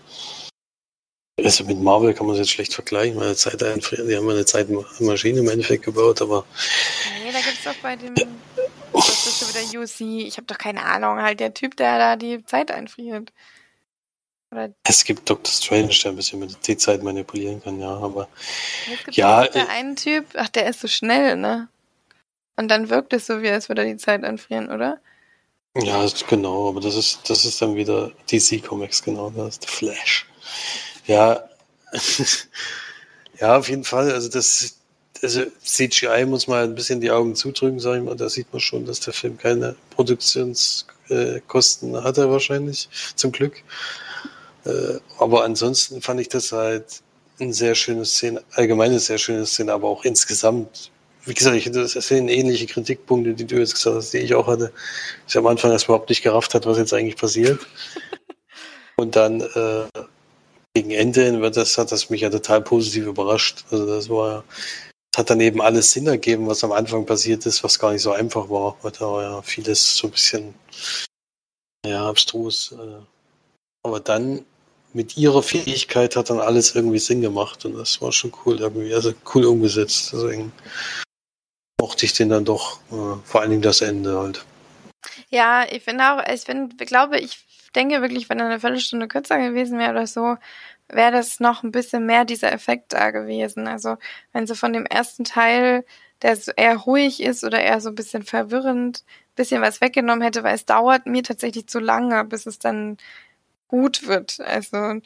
[1.43, 5.39] also mit Marvel kann man es jetzt schlecht vergleichen, weil Zeit die haben eine Zeitmaschine
[5.39, 6.45] im Endeffekt gebaut, aber.
[7.23, 8.15] Nee, da gibt es doch bei dem.
[8.93, 10.27] Das ist schon wieder UC.
[10.27, 13.31] Ich habe doch keine Ahnung, halt der Typ, der da die Zeit einfriert.
[14.51, 15.51] Oder es gibt Dr.
[15.51, 18.29] Strange, der ein bisschen mit der Zeit manipulieren kann, ja, aber.
[18.91, 21.67] Es gibt ja, der äh, einen Typ, ach, der ist so schnell, ne?
[22.55, 24.99] Und dann wirkt es so, wie als würde er die Zeit einfrieren, oder?
[25.75, 29.67] Ja, genau, aber das ist, das ist dann wieder DC Comics, genau, das ist The
[29.67, 30.25] Flash.
[31.07, 31.49] Ja,
[33.39, 34.11] ja, auf jeden Fall.
[34.11, 34.77] Also das,
[35.23, 38.15] also CGI muss man ein bisschen die Augen zudrücken, sag ich mal.
[38.15, 43.63] Da sieht man schon, dass der Film keine Produktionskosten hatte wahrscheinlich, zum Glück.
[44.65, 47.01] Äh, aber ansonsten fand ich das halt
[47.39, 50.91] ein sehr schönes Szene, allgemein eine sehr schöne Szene, aber auch insgesamt.
[51.25, 54.33] Wie gesagt, ich hatte das sind ähnliche Kritikpunkte, die du jetzt gesagt hast, die ich
[54.35, 54.71] auch hatte.
[55.27, 57.59] Ich am Anfang erst überhaupt nicht gerafft hat, was jetzt eigentlich passiert.
[58.95, 59.87] Und dann äh,
[60.77, 63.65] gegen Ende wird das, hat das mich ja total positiv überrascht.
[63.71, 64.43] Also das war,
[65.15, 68.11] hat dann eben alles Sinn ergeben, was am Anfang passiert ist, was gar nicht so
[68.11, 68.77] einfach war.
[68.83, 70.53] Da war ja vieles so ein bisschen,
[71.83, 72.73] ja, abstrus.
[72.73, 73.01] Äh.
[73.83, 74.45] Aber dann
[74.93, 78.93] mit ihrer Fähigkeit hat dann alles irgendwie Sinn gemacht und das war schon cool irgendwie,
[78.93, 80.11] also cool umgesetzt.
[80.13, 80.51] Deswegen
[81.81, 84.45] mochte ich den dann doch, äh, vor allen Dingen das Ende halt.
[85.29, 89.37] Ja, ich finde auch, ich bin, glaube, ich denke wirklich, wenn er eine Viertelstunde kürzer
[89.39, 90.37] gewesen wäre oder so,
[90.89, 93.67] wäre das noch ein bisschen mehr dieser Effekt da gewesen.
[93.67, 93.97] Also
[94.33, 95.85] wenn sie von dem ersten Teil,
[96.21, 100.43] der eher ruhig ist oder eher so ein bisschen verwirrend, ein bisschen was weggenommen hätte,
[100.43, 102.97] weil es dauert mir tatsächlich zu lange, bis es dann
[103.67, 104.39] gut wird.
[104.39, 105.01] Also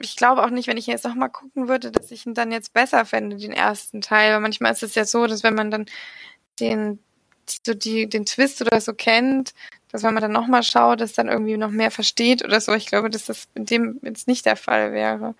[0.00, 2.72] ich glaube auch nicht, wenn ich jetzt nochmal gucken würde, dass ich ihn dann jetzt
[2.72, 4.32] besser fände, den ersten Teil.
[4.32, 5.86] Weil manchmal ist es ja so, dass wenn man dann
[6.60, 6.98] den
[7.64, 9.54] so die, den Twist oder so kennt,
[9.94, 12.72] dass wenn man dann nochmal schaut, dass dann irgendwie noch mehr versteht oder so.
[12.72, 15.36] Ich glaube, dass das in dem jetzt nicht der Fall wäre.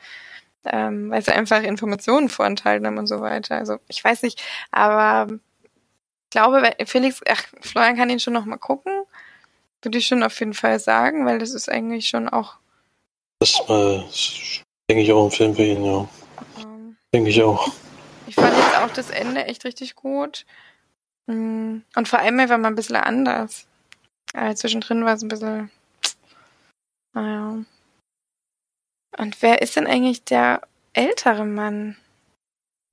[0.64, 3.57] Ähm, weil sie einfach Informationen vorenthalten haben und so weiter.
[3.57, 4.40] Also ich weiß nicht,
[4.71, 8.93] aber ich glaube, Felix, ach, Florian kann ihn schon nochmal gucken.
[9.83, 12.55] Würde ich schon auf jeden Fall sagen, weil das ist eigentlich schon auch.
[13.40, 14.05] Das äh,
[14.88, 16.09] denke ich auch ein Film für ihn, ja.
[16.61, 17.73] Ähm, denke ich auch.
[18.29, 20.47] Ich fand jetzt auch das Ende echt richtig gut.
[21.27, 23.67] Mm, und vor allem war mal ein bisschen anders.
[24.35, 25.70] Äh, zwischendrin war es ein bisschen.
[27.14, 27.64] Naja.
[29.16, 31.97] Und wer ist denn eigentlich der ältere Mann?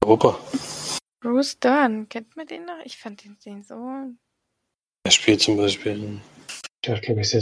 [0.05, 0.39] Opa.
[1.19, 2.07] Bruce Dern.
[2.09, 2.79] Kennt man den noch?
[2.83, 3.75] Ich fand den, den so.
[5.03, 6.21] Er spielt zum Beispiel
[6.85, 6.95] ja,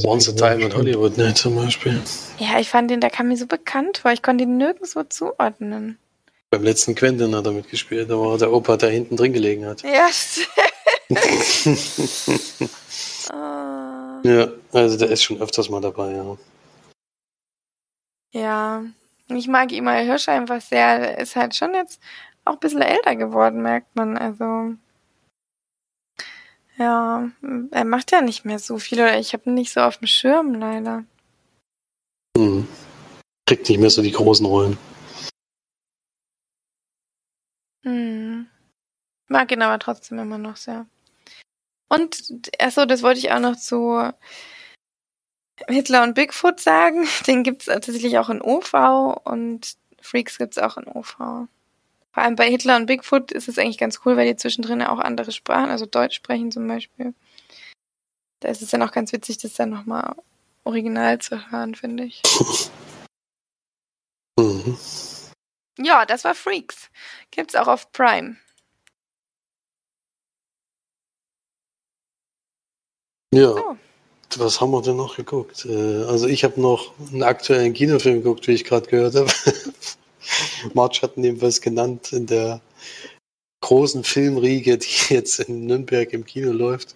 [0.03, 2.01] Once a Time in Hollywood, ne, zum Beispiel.
[2.39, 4.11] Ja, ich fand den, der kam mir so bekannt vor.
[4.11, 5.97] Ich konnte ihn nirgendwo zuordnen.
[6.51, 9.83] Beim letzten Quentin hat er mitgespielt, da war der Opa, der hinten drin gelegen hat.
[9.83, 10.49] Ja, stimmt.
[14.23, 16.37] Ja, also der ist schon öfters mal dabei, ja.
[18.31, 18.83] Ja,
[19.27, 20.85] ich mag Imal Hirsch einfach sehr.
[20.85, 22.01] Er ist halt schon jetzt
[22.45, 24.17] auch ein bisschen älter geworden, merkt man.
[24.17, 24.75] Also,
[26.77, 27.29] ja,
[27.71, 30.07] er macht ja nicht mehr so viel oder ich habe ihn nicht so auf dem
[30.07, 31.03] Schirm, leider.
[32.37, 32.67] Hm.
[33.47, 34.77] Kriegt nicht mehr so die großen Rollen.
[37.83, 38.47] Hm.
[39.27, 40.85] Mag ihn aber trotzdem immer noch sehr.
[41.89, 44.11] Und, achso, das wollte ich auch noch zu
[45.67, 47.07] Hitler und Bigfoot sagen.
[47.27, 48.73] Den gibt's tatsächlich auch in OV
[49.23, 51.17] und Freaks gibt's auch in OV.
[51.17, 54.99] Vor allem bei Hitler und Bigfoot ist es eigentlich ganz cool, weil die zwischendrin auch
[54.99, 57.13] andere Sprachen, also Deutsch sprechen zum Beispiel.
[58.39, 60.15] Da ist es dann auch ganz witzig, das dann nochmal
[60.63, 62.21] original zu hören, finde ich.
[64.39, 64.77] Mhm.
[65.77, 66.89] Ja, das war Freaks.
[67.29, 68.37] Gibt's auch auf Prime.
[73.33, 73.53] Ja.
[73.53, 73.75] So.
[74.37, 75.65] Was haben wir denn noch geguckt?
[75.65, 79.31] Äh, also ich habe noch einen aktuellen Kinofilm geguckt, wie ich gerade gehört habe.
[80.73, 82.61] March hat jedenfalls genannt in der
[83.61, 86.95] großen Filmriege, die jetzt in Nürnberg im Kino läuft.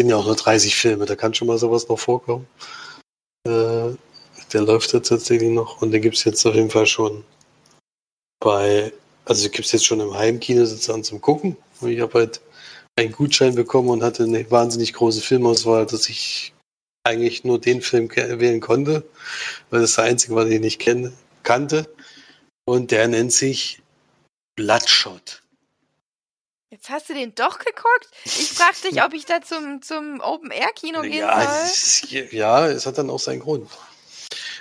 [0.00, 2.46] Sind ja auch nur 30 Filme, da kann schon mal sowas noch vorkommen.
[3.46, 3.94] Äh,
[4.52, 7.24] der läuft jetzt tatsächlich noch und den gibt es jetzt auf jeden Fall schon
[8.40, 8.92] bei,
[9.24, 11.56] also gibt es jetzt schon im Heimkino sozusagen zum Gucken.
[11.82, 12.40] Ich habe halt
[12.98, 16.52] einen Gutschein bekommen und hatte eine wahnsinnig große Filmauswahl, dass ich
[17.04, 19.04] eigentlich nur den Film wählen konnte,
[19.70, 21.88] weil das der einzige war, den ich nicht kenne, kannte.
[22.64, 23.80] Und der nennt sich
[24.56, 25.42] Bloodshot.
[26.70, 28.10] Jetzt hast du den doch geguckt?
[28.24, 32.28] Ich fragte dich, ob ich da zum, zum Open-Air-Kino gehen ja, soll.
[32.30, 33.70] Ja, es hat dann auch seinen Grund.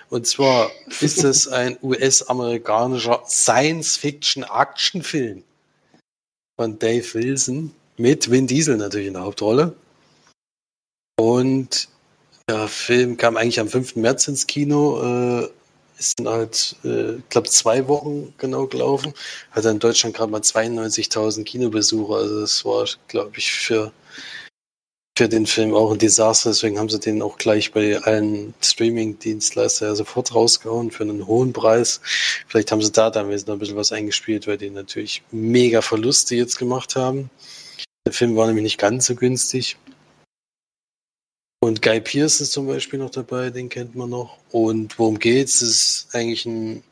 [0.10, 0.72] Und zwar
[1.02, 5.44] ist es ein US-amerikanischer Science-Fiction-Action-Film
[6.58, 9.76] von Dave Wilson mit Vin Diesel natürlich in der Hauptrolle.
[11.20, 11.90] Und
[12.50, 13.96] der Film kam eigentlich am 5.
[13.96, 15.44] März ins Kino.
[15.44, 15.50] Äh,
[16.00, 19.14] ist dann halt, äh, glaube, zwei Wochen genau gelaufen.
[19.52, 22.16] Hat in Deutschland gerade mal 92.000 Kinobesucher.
[22.16, 23.92] Also das war, glaube ich, für,
[25.18, 26.52] für den Film auch ein Desaster.
[26.52, 31.52] Deswegen haben sie den auch gleich bei allen Streaming-Dienstleister ja sofort rausgehauen für einen hohen
[31.52, 32.00] Preis.
[32.48, 36.60] Vielleicht haben sie da dann ein bisschen was eingespielt, weil die natürlich mega Verluste jetzt
[36.60, 37.32] gemacht haben.
[38.08, 39.76] Der Film war nämlich nicht ganz so günstig.
[41.60, 44.38] Und Guy Pierce ist zum Beispiel noch dabei, den kennt man noch.
[44.50, 45.62] Und worum geht's?
[45.62, 46.84] Es ist eigentlich ein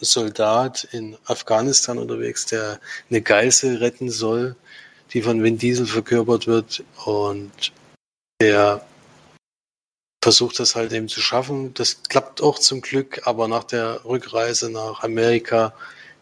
[0.00, 2.78] Soldat in Afghanistan unterwegs, der
[3.10, 4.54] eine Geißel retten soll,
[5.12, 6.84] die von Vin Diesel verkörpert wird.
[7.04, 7.72] Und
[8.40, 8.86] der
[10.22, 11.74] versucht das halt eben zu schaffen.
[11.74, 15.74] Das klappt auch zum Glück, aber nach der Rückreise nach Amerika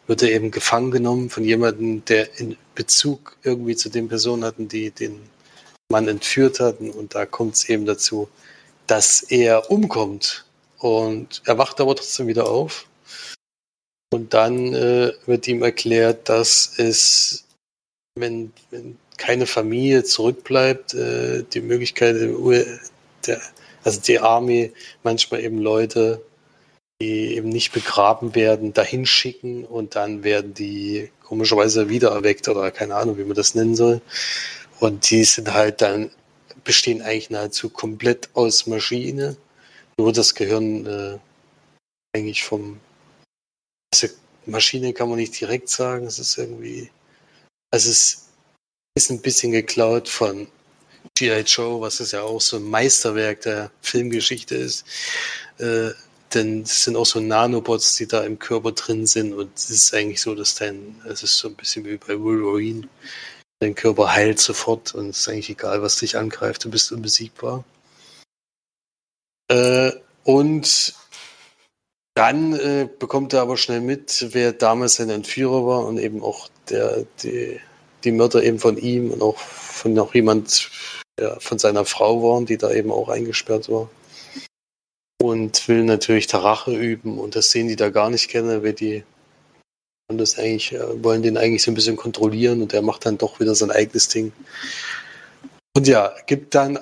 [0.09, 4.67] wird er eben gefangen genommen von jemandem, der in Bezug irgendwie zu den Personen hatten,
[4.67, 5.21] die den
[5.93, 6.91] Mann entführt hatten.
[6.91, 8.29] Und da kommt es eben dazu,
[8.87, 10.47] dass er umkommt.
[10.79, 12.87] Und er wacht aber trotzdem wieder auf.
[14.11, 17.45] Und dann äh, wird ihm erklärt, dass es,
[18.19, 22.17] wenn, wenn keine Familie zurückbleibt, äh, die Möglichkeit,
[23.27, 23.43] der,
[23.85, 26.23] also die Armee manchmal eben Leute,
[27.01, 32.96] die eben nicht begraben werden, dahin schicken und dann werden die komischerweise wiedererweckt oder keine
[32.96, 34.01] Ahnung, wie man das nennen soll.
[34.80, 36.11] Und die sind halt dann,
[36.64, 39.36] bestehen eigentlich nahezu komplett aus Maschine.
[39.96, 41.18] Nur das Gehirn äh,
[42.16, 42.80] eigentlich vom,
[43.92, 44.09] also
[44.46, 46.90] Maschine kann man nicht direkt sagen, es ist irgendwie,
[47.70, 48.28] also es
[48.96, 50.49] ist ein bisschen geklaut von
[51.14, 51.40] G.I.
[51.42, 54.84] Joe, was es ja auch so ein Meisterwerk der Filmgeschichte ist.
[55.59, 55.90] Äh,
[56.35, 59.95] denn es sind auch so Nanobots, die da im Körper drin sind und es ist
[59.95, 62.89] eigentlich so, dass dein, es ist so ein bisschen wie bei Wolverine,
[63.61, 67.64] Dein Körper heilt sofort und es ist eigentlich egal, was dich angreift, du bist unbesiegbar.
[69.51, 69.91] Äh,
[70.22, 70.95] und
[72.14, 76.49] dann äh, bekommt er aber schnell mit, wer damals sein Entführer war und eben auch
[76.70, 77.61] der, die,
[78.05, 80.70] die Mörder eben von ihm und auch von noch jemand
[81.18, 83.91] ja, von seiner Frau waren, die da eben auch eingesperrt war.
[85.21, 88.73] Und will natürlich der Rache üben und das sehen die da gar nicht gerne, weil
[88.73, 89.03] die
[90.11, 93.19] und das eigentlich, äh, wollen den eigentlich so ein bisschen kontrollieren und der macht dann
[93.19, 94.33] doch wieder sein eigenes Ding.
[95.77, 96.79] Und ja, gibt dann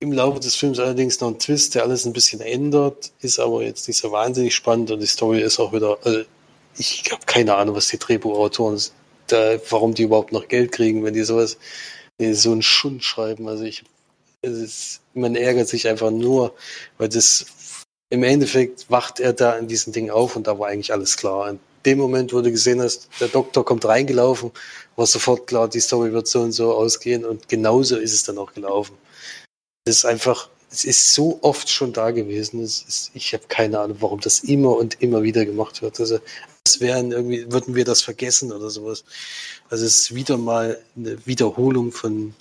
[0.00, 3.62] im Laufe des Films allerdings noch einen Twist, der alles ein bisschen ändert, ist aber
[3.62, 6.22] jetzt nicht so wahnsinnig spannend und die Story ist auch wieder, also
[6.76, 8.80] ich habe keine Ahnung, was die Drehbuchautoren,
[9.26, 11.58] da, warum die überhaupt noch Geld kriegen, wenn die sowas,
[12.18, 13.48] so einen Schund schreiben.
[13.48, 13.84] Also ich,
[14.42, 16.54] ist, man ärgert sich einfach nur,
[16.98, 17.46] weil das
[18.10, 21.50] im Endeffekt wacht er da in diesem Ding auf und da war eigentlich alles klar.
[21.50, 24.50] Und dem Moment, wo du gesehen hast, der Doktor kommt reingelaufen,
[24.96, 28.38] war sofort klar, die Story wird so und so ausgehen und genauso ist es dann
[28.38, 28.96] auch gelaufen.
[29.84, 32.60] Es ist einfach, es ist so oft schon da gewesen.
[32.62, 36.00] Ist, ich habe keine Ahnung, warum das immer und immer wieder gemacht wird.
[36.00, 36.18] Also
[36.66, 39.04] es wären irgendwie, würden wir das vergessen oder sowas.
[39.70, 42.34] Also es ist wieder mal eine Wiederholung von,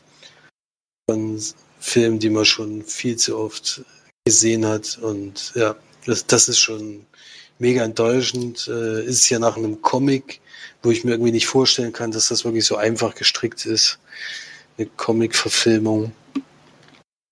[1.09, 1.39] von
[1.88, 3.81] Filmen, die man schon viel zu oft
[4.25, 4.99] gesehen hat.
[5.01, 5.73] Und ja,
[6.05, 7.05] das, das ist schon
[7.59, 8.67] mega enttäuschend.
[8.67, 10.41] Äh, ist ja nach einem Comic,
[10.83, 13.99] wo ich mir irgendwie nicht vorstellen kann, dass das wirklich so einfach gestrickt ist.
[14.77, 16.11] Eine Comic-Verfilmung.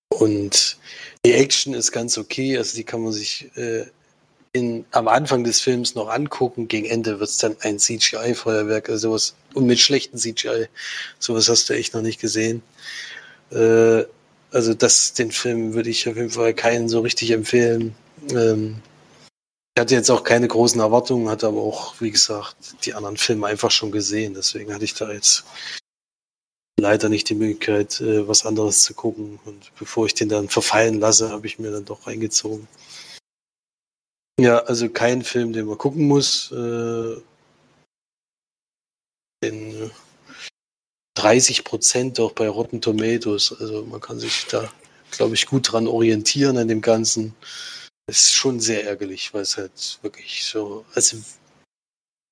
[0.07, 0.77] Und
[1.25, 3.83] die Action ist ganz okay, also die kann man sich äh,
[4.53, 6.69] in, am Anfang des Films noch angucken.
[6.69, 9.35] Gegen Ende wird es dann ein CGI-Feuerwerk, also sowas.
[9.53, 10.67] Und mit schlechten CGI.
[11.19, 12.63] Sowas hast du echt noch nicht gesehen.
[13.51, 14.05] Äh,
[14.55, 17.93] also das, den Film würde ich auf jeden Fall keinen so richtig empfehlen.
[18.31, 18.81] Ähm,
[19.75, 23.47] ich hatte jetzt auch keine großen Erwartungen, hatte aber auch, wie gesagt, die anderen Filme
[23.47, 24.33] einfach schon gesehen.
[24.33, 25.43] Deswegen hatte ich da jetzt
[26.79, 29.39] leider nicht die Möglichkeit, äh, was anderes zu gucken.
[29.43, 32.65] Und bevor ich den dann verfallen lasse, habe ich mir dann doch reingezogen.
[34.39, 36.49] Ja, also kein Film, den man gucken muss.
[36.53, 37.17] Äh,
[39.43, 39.91] den
[41.15, 43.55] 30 Prozent auch bei Rotten Tomatoes.
[43.59, 44.69] Also man kann sich da,
[45.11, 47.33] glaube ich, gut dran orientieren an dem Ganzen
[48.07, 51.17] ist schon sehr ärgerlich, weil es halt wirklich so, also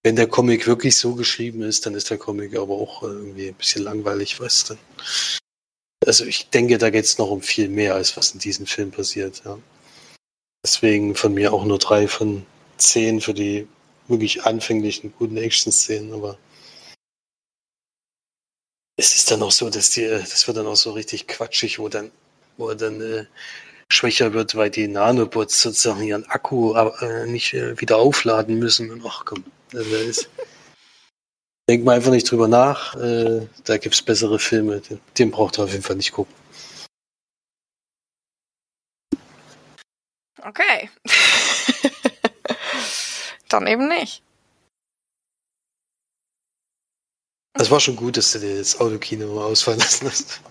[0.03, 3.55] wenn der Comic wirklich so geschrieben ist, dann ist der Comic aber auch irgendwie ein
[3.55, 4.75] bisschen langweilig, weißt du.
[6.05, 8.91] Also ich denke, da geht es noch um viel mehr, als was in diesem Film
[8.91, 9.57] passiert, ja.
[10.65, 12.45] Deswegen von mir auch nur drei von
[12.77, 13.67] zehn für die
[14.07, 16.37] wirklich anfänglichen guten Action-Szenen, aber
[18.97, 21.89] es ist dann auch so, dass die, das wird dann auch so richtig quatschig, wo
[21.89, 22.11] dann,
[22.57, 23.25] wo er dann äh,
[23.89, 28.91] schwächer wird, weil die Nanobots sozusagen ihren Akku äh, nicht äh, wieder aufladen müssen.
[28.91, 30.29] Und ach komm, also ist,
[31.69, 32.95] denkt man einfach nicht drüber nach.
[32.95, 34.81] Äh, da gibt es bessere Filme.
[34.81, 36.33] Den, den braucht er auf jeden Fall nicht gucken.
[40.45, 40.89] Okay.
[43.49, 44.23] Dann eben nicht.
[47.53, 50.41] Es war schon gut, dass du dir das Autokino ausfallen lassen hast.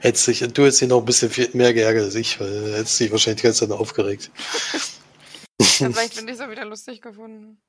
[0.00, 2.76] hättest dich, du hättest dich noch ein bisschen viel mehr geärgert als ich, weil du
[2.76, 4.30] hättest dich wahrscheinlich die ganze Zeit aufgeregt.
[5.60, 7.60] vielleicht finde ich es auch wieder lustig gefunden.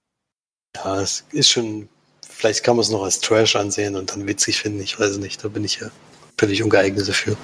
[0.75, 1.87] Ja, es ist schon,
[2.27, 5.43] vielleicht kann man es noch als Trash ansehen und dann witzig finden, ich weiß nicht,
[5.43, 5.91] da bin ich ja
[6.39, 7.37] völlig ungeeignet dafür.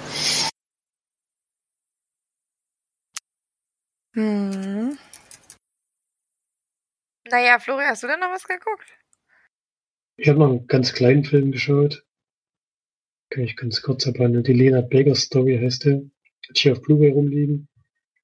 [4.14, 4.98] Hm.
[7.30, 8.97] Naja, Florian, hast du denn noch was geguckt?
[10.20, 12.04] Ich habe noch einen ganz kleinen Film geschaut.
[13.30, 14.42] Kann ich ganz kurz abhandeln.
[14.42, 16.02] Die Lena Baker Story heißt der.
[16.48, 17.68] Hat hier auf Blu-ray rumliegen.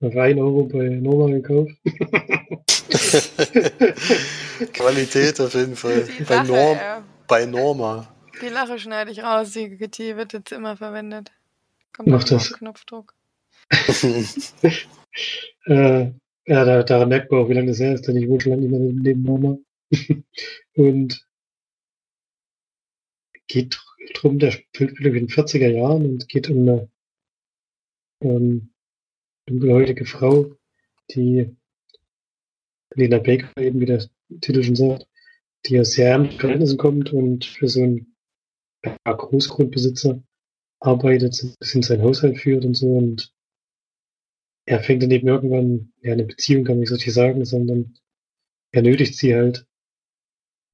[0.00, 1.70] Für 1 Euro bei Norma gekauft.
[4.72, 6.08] Qualität auf jeden Fall.
[6.18, 7.04] Die bei, Lache, Norm, ja.
[7.28, 8.12] bei Norma.
[8.42, 11.30] Die Lache schneide ich raus, die, die wird jetzt immer verwendet.
[11.92, 12.52] Kommt Mach das.
[12.52, 13.14] auf Knopfdruck.
[15.66, 16.10] Äh,
[16.46, 18.50] ja, da, daran merkt man auch, wie lange das her ist, denn ich wohne schon
[18.50, 19.56] lange nicht mehr neben Mama.
[20.74, 21.23] und
[23.48, 23.80] geht
[24.14, 26.88] drum, der spielt in den 40er Jahren und geht um eine
[28.20, 28.72] ähm,
[29.46, 30.56] dunkelhäutige Frau,
[31.10, 31.54] die
[32.94, 34.08] Lena Baker, eben wie der
[34.40, 35.08] Titel schon sagt,
[35.66, 38.16] die aus sehr ärmlichen Verhältnissen kommt und für so einen
[38.84, 40.22] ja, Großgrundbesitzer
[40.80, 43.32] arbeitet, ein bisschen sein Haushalt führt und so und
[44.66, 47.98] er fängt dann eben irgendwann, ja, eine Beziehung kann man nicht so richtig sagen, sondern
[48.72, 49.66] er nötigt sie halt,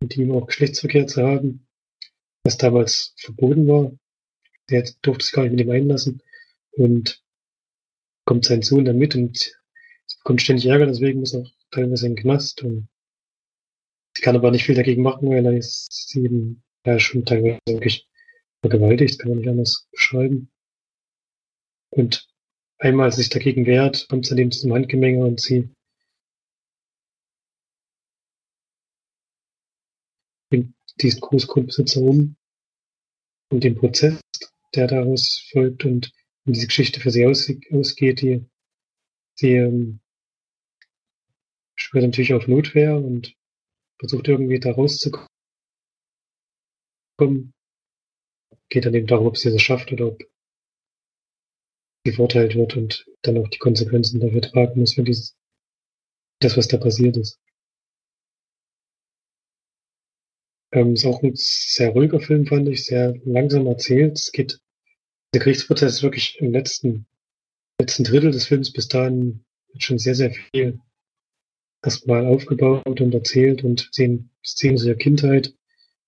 [0.01, 1.67] mit ihm auch Geschlechtsverkehr zu haben,
[2.45, 3.93] was damals verboten war.
[4.71, 6.23] Der durfte es gar nicht mit ihm einlassen
[6.73, 7.23] und
[8.25, 9.53] kommt sein Sohn dann mit und
[10.19, 12.89] bekommt ständig Ärger, deswegen muss er auch teilweise in den Knast und
[14.17, 18.09] sie kann aber nicht viel dagegen machen, weil er ist eben ja, schon teilweise wirklich
[18.61, 20.51] vergewaltigt, kann man nicht anders beschreiben.
[21.91, 22.29] Und
[22.79, 25.69] einmal sich dagegen wehrt, kommt es dann eben zum Handgemenge und sie
[30.51, 32.37] bringt diesen Großgrundbesitzer um
[33.51, 34.21] und den Prozess,
[34.75, 36.13] der daraus folgt und
[36.45, 38.45] wie diese Geschichte für sie aus, ausgeht, die
[39.35, 40.01] sie ähm,
[41.77, 43.35] schwört natürlich auf Notwehr und
[43.99, 45.27] versucht irgendwie da rauszukommen.
[48.69, 50.23] Geht dann eben darum, ob sie das schafft oder ob
[52.05, 55.37] sie verurteilt wird und dann auch die Konsequenzen dafür tragen muss für dieses,
[56.41, 57.39] das, was da passiert ist.
[60.73, 64.19] Ähm, ist auch ein sehr ruhiger Film, fand ich, sehr langsam erzählt.
[64.19, 64.61] Es geht,
[65.35, 67.07] der Gerichtsprozess ist wirklich im letzten,
[67.81, 70.81] letzten Drittel des Films bis dahin wird schon sehr, sehr viel
[71.83, 75.55] erstmal aufgebaut und erzählt und sehen Szenen aus ihrer Kindheit,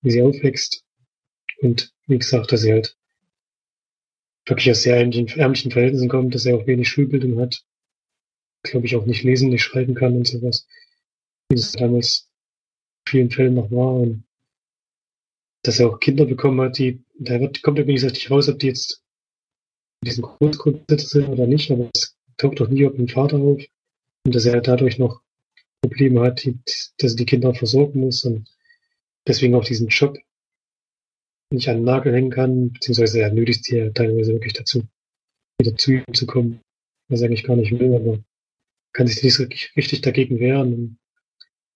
[0.03, 0.85] wie sie aufwächst.
[1.61, 2.97] Und wie gesagt, dass sie halt
[4.47, 7.65] wirklich aus sehr ärmlichen Verhältnissen kommt, dass er auch wenig Schulbildung hat,
[8.63, 10.67] glaube ich auch nicht lesen, nicht schreiben kann und sowas,
[11.49, 12.29] wie es damals
[13.07, 13.95] in vielen Fällen noch war.
[13.95, 14.25] Und
[15.63, 18.69] dass er auch Kinder bekommen hat, die, da wird, kommt irgendwie nicht raus, ob die
[18.69, 19.03] jetzt
[20.03, 23.63] in diesem Großgrundsitz sind oder nicht, aber es taucht doch nie auf den Vater auf
[24.25, 25.21] und dass er dadurch noch
[25.83, 26.59] Probleme hat, die,
[26.99, 28.49] dass er die Kinder versorgen muss und
[29.27, 30.19] deswegen auch diesen Job
[31.53, 34.83] nicht an den Nagel hängen kann, beziehungsweise er nötigt sie ja teilweise wirklich dazu,
[35.61, 36.61] wieder zu ihm zu kommen,
[37.09, 38.19] was er eigentlich gar nicht will, aber
[38.93, 40.75] kann sich nicht richtig dagegen wehren.
[40.75, 40.99] Und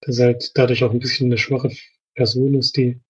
[0.01, 1.71] dass er halt dadurch auch ein bisschen eine schwache
[2.15, 3.01] Person ist, die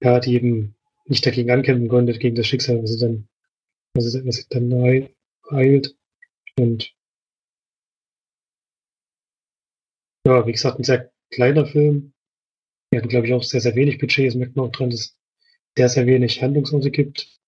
[0.00, 0.74] ja, die eben
[1.06, 3.28] nicht dagegen ankämpfen konnte, gegen das Schicksal, was sie dann,
[3.94, 5.96] was sie, was sie dann ereilt.
[6.58, 6.94] Und
[10.26, 12.12] ja, wie gesagt, ein sehr kleiner Film,
[12.90, 14.28] wir hatten, glaube ich, auch sehr, sehr wenig Budget.
[14.28, 15.18] Das merkt man auch dran, dass es
[15.76, 17.38] sehr, sehr wenig Handlungsorte gibt.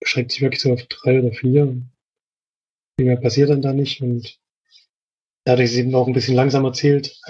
[0.00, 1.82] Beschränkt sich wirklich so auf drei oder vier.
[2.98, 4.00] Viel mehr passiert dann da nicht.
[4.00, 4.40] Und
[5.44, 7.20] dadurch ist es eben auch ein bisschen langsam erzählt.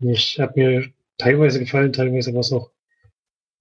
[0.00, 2.70] Ich, hat mir teilweise gefallen, teilweise war es auch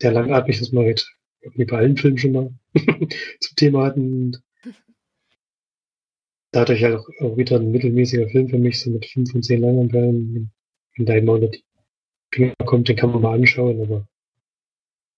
[0.02, 1.08] sehr langatmig, dass wir halt
[1.42, 2.54] irgendwie bei allen Filmen schon mal
[3.40, 4.26] zum Thema hatten.
[4.26, 4.44] Und
[6.52, 10.52] dadurch halt auch, wieder ein mittelmäßiger Film für mich, so mit fünf von zehn Langanperlen
[10.96, 11.64] wenn da immer unter die
[12.34, 14.08] Finger kommt, den kann man mal anschauen, aber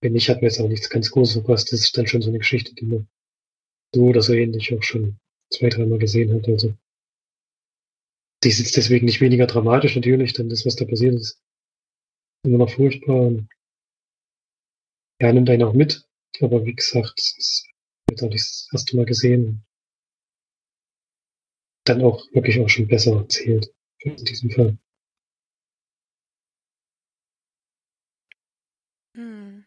[0.02, 1.72] wenn nicht, hat mir jetzt auch nichts ganz Großes verpasst.
[1.72, 3.08] Das ist dann schon so eine Geschichte, die man
[3.94, 5.18] so oder so ähnlich auch schon
[5.50, 6.48] zwei, dreimal gesehen hat.
[6.48, 6.74] Also
[8.44, 11.42] die ist jetzt deswegen nicht weniger dramatisch natürlich, denn das, was da passiert ist,
[12.46, 13.22] immer noch furchtbar.
[13.22, 13.50] Und
[15.22, 16.08] ja, nimmt einen auch mit.
[16.42, 17.68] Aber wie gesagt, es ist
[18.10, 19.66] jetzt auch nicht das erste Mal gesehen.
[21.86, 24.78] Dann auch wirklich auch schon besser erzählt in diesem Fall.
[29.16, 29.66] Hm.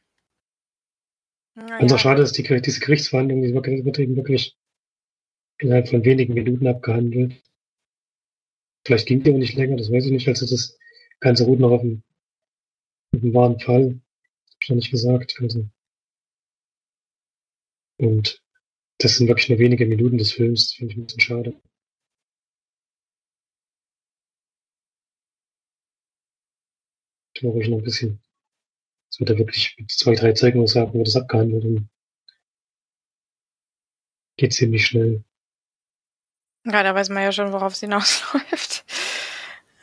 [1.55, 4.57] Und auch schade, dass die, diese Gerichtsverhandlung, die wird eben wirklich
[5.59, 7.43] innerhalb von wenigen Minuten abgehandelt.
[8.87, 10.29] Vielleicht ging die aber nicht länger, das weiß ich nicht.
[10.29, 10.79] Also das
[11.21, 12.03] Ganze ruht noch auf dem,
[13.13, 14.01] dem wahren Fall.
[14.53, 15.37] Hab ich noch nicht gesagt.
[15.41, 15.69] Also.
[17.99, 18.43] Und
[18.99, 20.73] das sind wirklich nur wenige Minuten des Films.
[20.75, 21.61] Finde ich ein bisschen schade.
[27.35, 28.21] Ich glaube, ich noch ein bisschen.
[29.11, 31.89] Es wird da wirklich mit zwei, drei Zeugenaussagen wird das abgehandelt und
[34.37, 35.25] geht ziemlich schnell.
[36.65, 38.85] Ja, da weiß man ja schon, worauf es hinausläuft.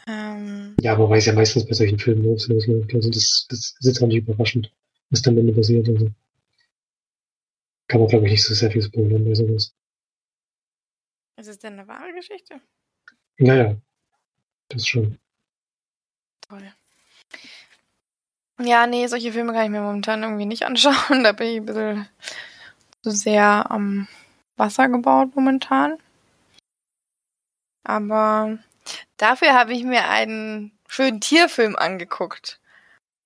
[0.07, 2.93] Ähm, Ja, aber weiß ja meistens bei solchen Filmen, worauf es hinausläuft.
[2.93, 4.71] Also das, das ist jetzt auch nicht überraschend,
[5.09, 5.87] was dann am Ende passiert.
[5.89, 6.11] Also
[7.87, 9.73] kann man, glaube ich, nicht so sehr viel spoilern bei sowas.
[11.37, 12.61] ist es denn eine wahre Geschichte?
[13.37, 13.75] Naja,
[14.69, 15.19] das schon.
[16.47, 16.71] Toll.
[18.59, 21.23] Ja, nee, solche Filme kann ich mir momentan irgendwie nicht anschauen.
[21.23, 22.09] Da bin ich ein bisschen
[23.03, 24.07] zu sehr am
[24.55, 25.97] Wasser gebaut momentan.
[27.83, 28.57] Aber
[29.17, 32.59] dafür habe ich mir einen schönen Tierfilm angeguckt,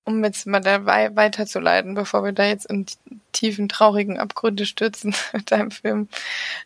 [0.04, 2.86] um jetzt mal dabei weiterzuleiten, bevor wir da jetzt in
[3.32, 6.08] tiefen, traurigen Abgründe stürzen mit einem Film.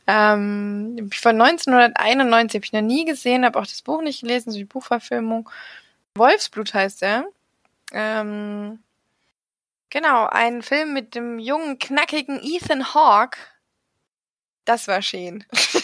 [0.07, 4.59] Ähm, von 1991 habe ich noch nie gesehen, habe auch das Buch nicht gelesen, so
[4.59, 5.49] die Buchverfilmung.
[6.17, 7.25] Wolfsblut heißt er.
[7.93, 8.79] Ähm,
[9.91, 13.39] genau, ein Film mit dem jungen, knackigen Ethan Hawke.
[14.65, 15.45] Das war schön.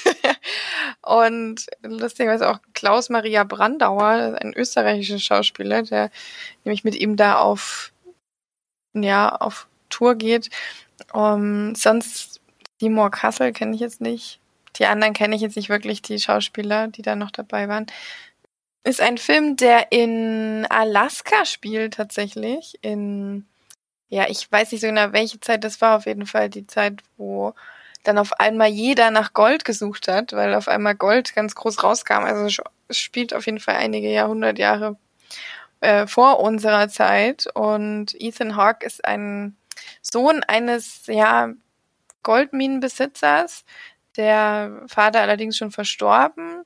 [1.03, 6.11] Und lustigerweise auch Klaus-Maria Brandauer, ein österreichischer Schauspieler, der
[6.65, 7.93] nämlich mit ihm da auf,
[8.95, 10.51] ja, auf Tour geht.
[11.13, 12.41] Um, sonst
[12.81, 14.41] Seymour Kassel kenne ich jetzt nicht.
[14.77, 17.87] Die anderen kenne ich jetzt nicht wirklich, die Schauspieler, die da noch dabei waren.
[18.85, 22.79] Ist ein Film, der in Alaska spielt tatsächlich.
[22.83, 23.47] In,
[24.09, 25.97] ja, ich weiß nicht so genau, welche Zeit das war.
[25.99, 27.55] Auf jeden Fall die Zeit, wo
[28.03, 32.25] dann auf einmal jeder nach Gold gesucht hat, weil auf einmal Gold ganz groß rauskam.
[32.25, 34.97] Also es spielt auf jeden Fall einige Jahrhundert Jahre
[35.81, 37.47] äh, vor unserer Zeit.
[37.55, 39.57] Und Ethan Hawke ist ein
[40.03, 41.53] Sohn eines, ja,
[42.23, 43.65] Goldminenbesitzers.
[44.17, 46.63] Der Vater allerdings schon verstorben.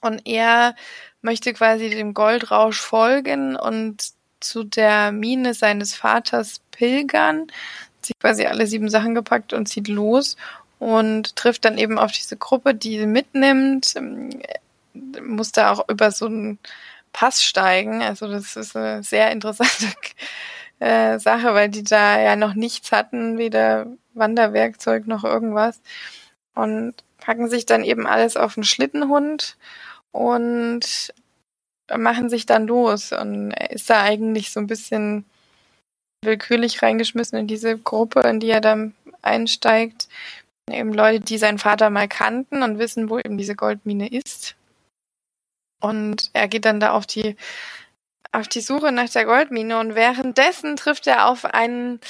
[0.00, 0.74] Und er
[1.22, 7.46] möchte quasi dem Goldrausch folgen und zu der Mine seines Vaters pilgern,
[8.06, 10.36] sich quasi alle sieben Sachen gepackt und zieht los
[10.78, 13.94] und trifft dann eben auf diese Gruppe, die sie mitnimmt,
[15.22, 16.58] muss da auch über so einen
[17.12, 18.02] Pass steigen.
[18.02, 19.86] Also das ist eine sehr interessante
[20.78, 25.80] äh, Sache, weil die da ja noch nichts hatten, weder Wanderwerkzeug noch irgendwas.
[26.54, 29.56] Und packen sich dann eben alles auf einen Schlittenhund
[30.12, 31.12] und
[31.96, 35.24] machen sich dann los und ist da eigentlich so ein bisschen
[36.22, 40.08] willkürlich reingeschmissen in diese Gruppe, in die er dann einsteigt.
[40.70, 44.56] Eben Leute, die seinen Vater mal kannten und wissen, wo eben diese Goldmine ist.
[45.80, 47.36] Und er geht dann da auf die
[48.32, 52.00] auf die Suche nach der Goldmine und währenddessen trifft er auf einen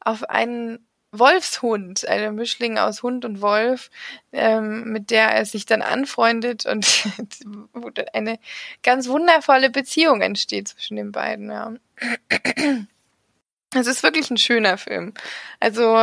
[0.00, 3.90] auf einen Wolfshund, eine Mischling aus Hund und Wolf,
[4.32, 7.04] ähm, mit der er sich dann anfreundet und
[8.12, 8.38] eine
[8.82, 11.50] ganz wundervolle Beziehung entsteht zwischen den beiden.
[11.50, 11.74] Ja.
[13.74, 15.12] Es ist wirklich ein schöner Film.
[15.60, 15.98] Also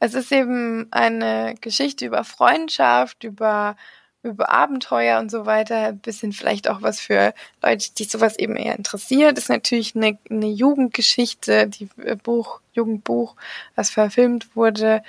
[0.00, 3.76] es ist eben eine Geschichte über Freundschaft, über
[4.22, 7.32] über Abenteuer und so weiter, ein bisschen vielleicht auch was für
[7.62, 9.38] Leute, die sowas eben eher interessiert.
[9.38, 13.36] Ist natürlich eine, eine Jugendgeschichte, die äh, Buch, Jugendbuch,
[13.76, 15.02] was verfilmt wurde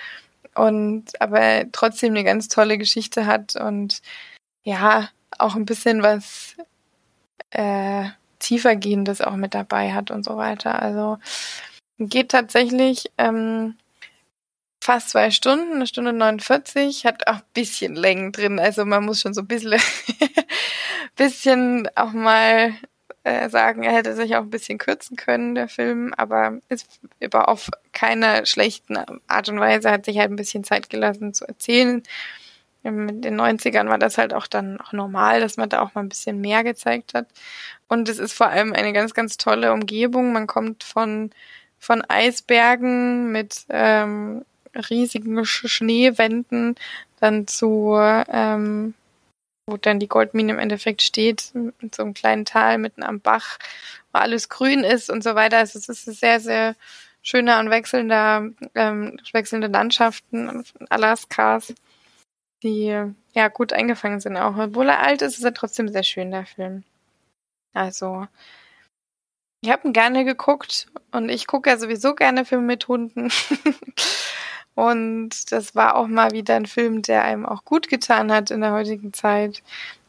[0.55, 4.01] und aber trotzdem eine ganz tolle Geschichte hat und
[4.63, 6.55] ja, auch ein bisschen was
[7.51, 8.05] äh,
[8.39, 10.81] tiefergehendes auch mit dabei hat und so weiter.
[10.81, 11.17] Also
[12.09, 13.75] geht tatsächlich ähm,
[14.81, 18.59] fast zwei Stunden, eine Stunde 49, hat auch ein bisschen Längen drin.
[18.59, 19.79] Also man muss schon so ein bisschen,
[21.15, 22.73] bisschen auch mal
[23.23, 27.49] äh, sagen, er hätte sich auch ein bisschen kürzen können, der Film, aber ist über
[27.49, 28.97] auf keine schlechten
[29.27, 32.01] Art und Weise, hat sich halt ein bisschen Zeit gelassen zu erzählen.
[32.83, 36.01] In den 90ern war das halt auch dann auch normal, dass man da auch mal
[36.01, 37.27] ein bisschen mehr gezeigt hat.
[37.87, 40.33] Und es ist vor allem eine ganz, ganz tolle Umgebung.
[40.33, 41.29] Man kommt von,
[41.81, 46.75] von Eisbergen mit riesigen Schneewänden
[47.19, 48.93] dann zu ähm,
[49.71, 53.57] wo dann die Goldmine im Endeffekt steht, in so einem kleinen Tal mitten am Bach,
[54.11, 55.57] wo alles grün ist und so weiter.
[55.57, 56.75] Also es ist sehr, sehr
[57.21, 61.73] schöner und wechselnder, ähm, wechselnde Landschaften Alaskas,
[62.63, 64.57] die ja gut eingefangen sind auch.
[64.57, 66.83] Obwohl er alt ist, ist er trotzdem sehr schön, der Film.
[67.73, 68.27] Also,
[69.61, 73.31] ich habe ihn gerne geguckt und ich gucke ja sowieso gerne Filme mit Hunden.
[74.75, 78.61] und das war auch mal wieder ein Film, der einem auch gut getan hat in
[78.61, 79.61] der heutigen Zeit.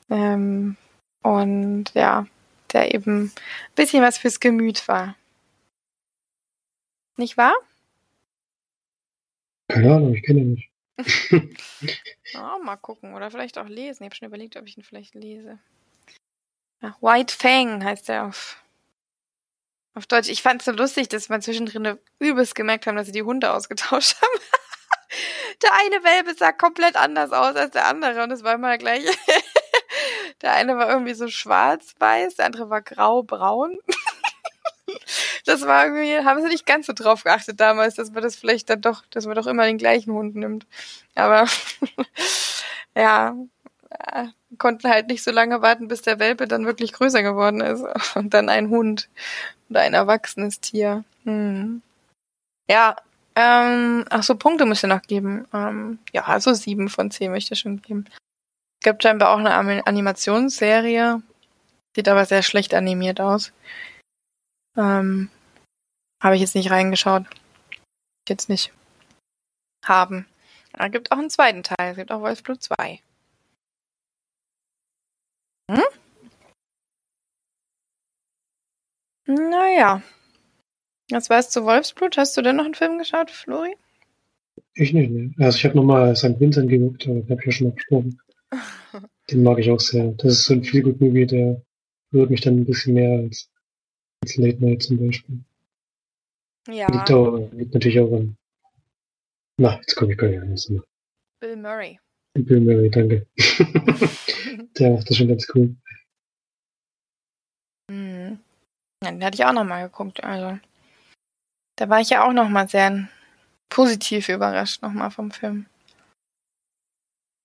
[0.08, 0.76] Ähm,
[1.22, 2.26] und ja,
[2.72, 3.32] der eben ein
[3.74, 5.16] bisschen was fürs Gemüt war.
[7.18, 7.54] Nicht wahr?
[9.68, 10.70] Keine Ahnung, ich kenne ihn nicht.
[12.34, 13.14] oh, mal gucken.
[13.14, 14.02] Oder vielleicht auch lesen.
[14.02, 15.58] Ich habe schon überlegt, ob ich ihn vielleicht lese.
[16.80, 18.61] Ach, White Fang heißt er auf,
[19.94, 20.28] auf Deutsch.
[20.28, 23.52] Ich fand es so lustig, dass man zwischendrin übelst gemerkt haben, dass sie die Hunde
[23.52, 24.42] ausgetauscht haben.
[25.62, 29.04] der eine Welpe sah komplett anders aus als der andere und es war immer gleich.
[30.42, 33.78] der eine war irgendwie so schwarz-weiß, der andere war grau-braun.
[35.44, 38.70] das war irgendwie, haben sie nicht ganz so drauf geachtet damals, dass man das vielleicht
[38.70, 40.66] dann doch, dass man doch immer den gleichen Hund nimmt.
[41.14, 41.46] Aber
[42.96, 43.36] ja,
[43.90, 44.26] äh,
[44.58, 47.84] konnten halt nicht so lange warten, bis der Welpe dann wirklich größer geworden ist.
[48.14, 49.08] Und dann ein Hund
[49.72, 51.04] oder ein erwachsenes Tier.
[51.24, 51.82] Hm.
[52.70, 52.96] Ja,
[53.34, 55.46] ähm, ach so, Punkte muss ich noch geben.
[55.54, 58.04] Ähm, ja, also sieben von zehn möchte ich schon geben.
[58.10, 61.22] Es gibt scheinbar auch eine Animationsserie.
[61.96, 63.52] Sieht aber sehr schlecht animiert aus.
[64.76, 65.30] Ähm,
[66.22, 67.24] Habe ich jetzt nicht reingeschaut.
[68.28, 68.72] Jetzt nicht
[69.84, 70.26] haben.
[70.72, 71.90] Es gibt auch einen zweiten Teil.
[71.90, 73.00] Es gibt auch Wolfsblut 2.
[75.70, 75.82] Hm?
[79.34, 80.02] Naja.
[81.10, 82.16] Was weißt du Wolfsblut?
[82.16, 83.74] Hast du denn noch einen Film geschaut, Flori?
[84.74, 85.32] Ich nicht, ne.
[85.38, 86.38] Also ich habe nochmal St.
[86.40, 88.20] Vincent geguckt, aber habe ich ja schon mal besprochen.
[89.30, 90.12] Den mag ich auch sehr.
[90.12, 91.62] Das ist so ein viel gut Movie, der
[92.12, 93.48] rührt mich dann ein bisschen mehr als
[94.22, 95.44] als Late Night zum Beispiel.
[96.68, 96.86] Ja.
[96.90, 98.36] Liegt, auch, liegt natürlich auch an.
[99.58, 100.82] Na, jetzt komme ich gar nicht an.
[101.40, 101.98] Bill Murray.
[102.34, 103.26] Bill Murray, danke.
[104.78, 105.74] Der macht das schon ganz cool.
[107.90, 108.38] Mhm.
[109.02, 110.22] Ja, den hatte ich auch nochmal geguckt.
[110.22, 110.58] Also,
[111.76, 113.08] da war ich ja auch nochmal sehr
[113.68, 115.66] positiv überrascht nochmal vom Film.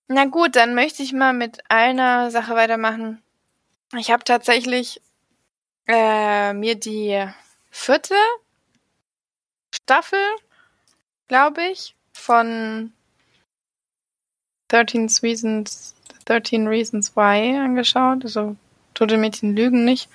[0.09, 3.21] Na gut, dann möchte ich mal mit einer Sache weitermachen.
[3.97, 5.01] Ich habe tatsächlich
[5.87, 7.25] äh, mir die
[7.71, 8.15] vierte
[9.73, 10.19] Staffel,
[11.27, 12.93] glaube ich, von
[14.69, 15.95] 13 Reasons,
[16.25, 18.23] 13 Reasons Why angeschaut.
[18.23, 18.55] Also
[18.93, 20.09] Tote Mädchen lügen nicht.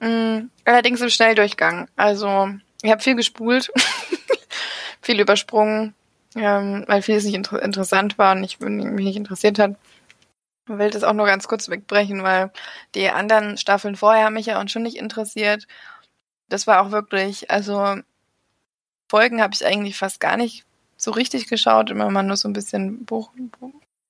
[0.00, 0.50] Mhm.
[0.64, 1.88] Allerdings im Schnelldurchgang.
[1.96, 2.48] Also
[2.82, 3.72] ich habe viel gespult,
[5.00, 5.94] viel übersprungen,
[6.34, 9.76] ähm, weil vieles nicht inter interessant war und ich, mich nicht interessiert hat.
[10.68, 12.50] Ich will das auch nur ganz kurz wegbrechen, weil
[12.94, 15.66] die anderen Staffeln vorher haben mich ja auch schon nicht interessiert.
[16.48, 17.96] Das war auch wirklich, also
[19.08, 20.64] Folgen habe ich eigentlich fast gar nicht
[20.96, 23.30] so richtig geschaut, immer mal nur so ein bisschen Buch,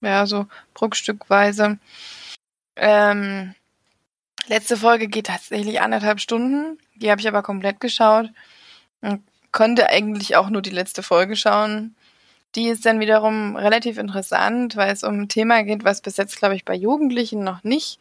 [0.01, 1.79] ja, so bruchstückweise.
[2.77, 3.55] Ähm,
[4.49, 6.79] letzte Folge geht tatsächlich anderthalb Stunden.
[6.95, 8.31] Die habe ich aber komplett geschaut
[9.01, 9.23] und
[9.53, 11.95] konnte eigentlich auch nur die letzte Folge schauen.
[12.55, 16.37] Die ist dann wiederum relativ interessant, weil es um ein Thema geht, was bis jetzt,
[16.39, 18.01] glaube ich, bei Jugendlichen noch nicht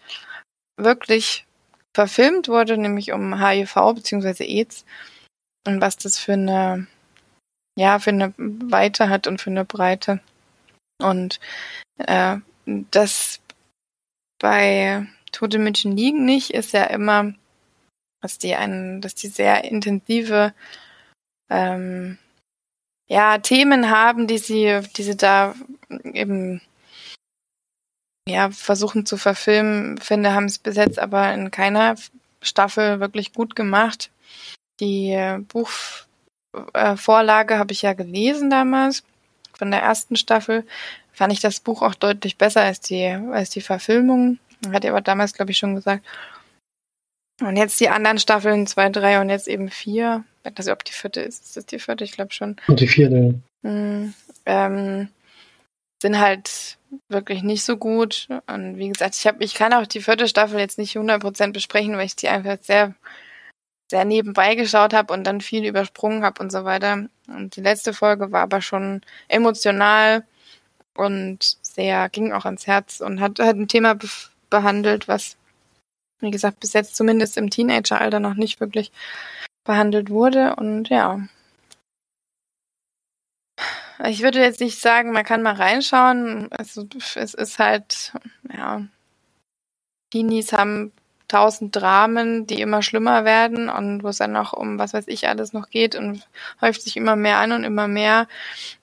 [0.78, 1.46] wirklich
[1.94, 4.44] verfilmt wurde, nämlich um HIV bzw.
[4.44, 4.86] AIDS
[5.66, 6.88] und was das für eine,
[7.78, 10.20] ja, für eine Weite hat und für eine Breite.
[11.02, 11.40] Und
[11.98, 13.40] äh, das
[14.40, 17.34] bei Tote Menschen liegen nicht, ist ja immer,
[18.22, 20.54] dass die einen, dass die sehr intensive
[21.50, 22.18] ähm,
[23.08, 25.54] ja, Themen haben, die sie, die sie da
[26.14, 26.62] eben
[28.28, 31.96] ja, versuchen zu verfilmen, finde, haben es bis jetzt aber in keiner
[32.42, 34.10] Staffel wirklich gut gemacht.
[34.80, 35.16] Die
[35.50, 39.04] Buchvorlage äh, habe ich ja gelesen damals,
[39.58, 40.66] von der ersten Staffel.
[41.12, 44.40] Fand ich das Buch auch deutlich besser als die, als die Verfilmung.
[44.74, 46.06] Hat er aber damals, glaube ich, schon gesagt.
[47.42, 50.24] Und jetzt die anderen Staffeln, zwei, drei und jetzt eben vier.
[50.44, 51.44] Ich weiß nicht, ob die vierte ist.
[51.44, 52.04] Ist das die vierte?
[52.04, 52.56] Ich glaube schon.
[52.68, 53.36] Und die vierte.
[53.62, 54.14] Mhm.
[54.46, 55.10] Ähm,
[56.02, 56.78] sind halt
[57.10, 58.28] wirklich nicht so gut.
[58.48, 61.98] Und wie gesagt, ich habe, ich kann auch die vierte Staffel jetzt nicht 100% besprechen,
[61.98, 62.94] weil ich die einfach sehr,
[63.92, 67.08] sehr nebenbei geschaut habe und dann viel übersprungen habe und so weiter.
[67.28, 70.24] Und die letzte Folge war aber schon emotional
[70.96, 74.08] und sehr, ging auch ans Herz und hat, hat ein Thema be
[74.50, 75.38] behandelt, was
[76.20, 78.92] wie gesagt, bis jetzt zumindest im Teenageralter noch nicht wirklich
[79.64, 80.56] behandelt wurde.
[80.56, 81.22] Und ja.
[84.06, 86.52] Ich würde jetzt nicht sagen, man kann mal reinschauen.
[86.52, 88.14] Also, es ist halt,
[88.52, 88.84] ja,
[90.12, 90.92] Teenies haben
[91.28, 95.28] tausend Dramen, die immer schlimmer werden und wo es dann auch um was weiß ich
[95.28, 96.28] alles noch geht und
[96.62, 98.28] häuft sich immer mehr an und immer mehr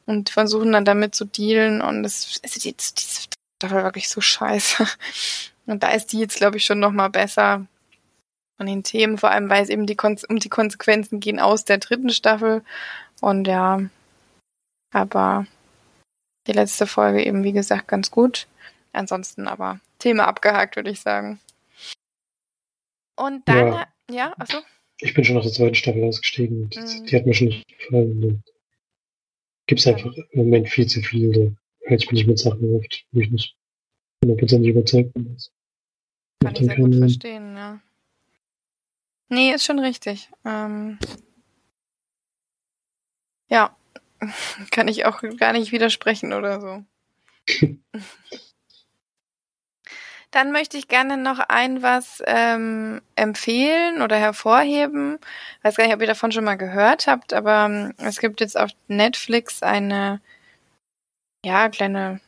[0.07, 3.29] und versuchen dann damit zu dealen und das ist die, die
[3.63, 4.89] Staffel wirklich so scheiße.
[5.67, 7.67] Und da ist die jetzt, glaube ich, schon noch mal besser
[8.57, 11.65] von den Themen, vor allem weil es eben die Kon um die Konsequenzen gehen aus
[11.65, 12.63] der dritten Staffel
[13.21, 13.81] und ja,
[14.93, 15.47] aber
[16.47, 18.47] die letzte Folge eben, wie gesagt, ganz gut.
[18.93, 21.41] Ansonsten aber Thema abgehakt, würde ich sagen.
[23.17, 24.59] Und dann, ja, ja achso.
[24.99, 26.71] Ich bin schon nach der zweiten Staffel ausgestiegen.
[26.75, 27.07] Mhm.
[27.07, 28.43] Die hat mir schon nicht gefallen.
[29.67, 31.33] Gibt es einfach im Moment viel zu viel.
[31.33, 33.57] Da halte ich mich mit Sachen auf, wo ich nicht
[34.23, 35.37] hundertprozentig überzeugt bin.
[36.43, 37.81] Kann ich sehr gut verstehen, ja.
[39.29, 40.29] Nee, ist schon richtig.
[40.45, 40.99] Ähm,
[43.49, 43.77] ja,
[44.71, 46.85] kann ich auch gar nicht widersprechen oder so.
[50.33, 55.19] Dann möchte ich gerne noch ein was ähm, empfehlen oder hervorheben.
[55.59, 58.41] Ich weiß gar nicht, ob ihr davon schon mal gehört habt, aber ähm, es gibt
[58.41, 60.23] jetzt auf Netflix eine,
[61.45, 62.21] ja, kleine,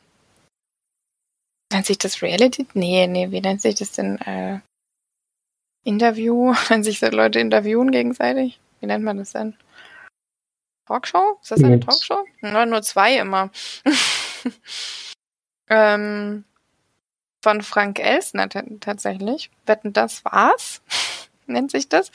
[1.75, 2.65] nennt sich das Reality?
[2.73, 4.17] Nee, nee, wie nennt sich das denn?
[4.21, 4.59] Äh,
[5.83, 8.59] Interview, wenn sich so Leute interviewen gegenseitig.
[8.79, 9.55] Wie nennt man das denn?
[10.87, 11.37] Talkshow?
[11.41, 12.25] Ist das eine Talkshow?
[12.41, 13.49] Nur, nur zwei immer.
[15.69, 16.45] ähm,
[17.43, 18.47] von Frank Elsner
[18.79, 19.51] tatsächlich.
[19.65, 20.81] Wetten, das war's,
[21.45, 22.11] nennt sich das.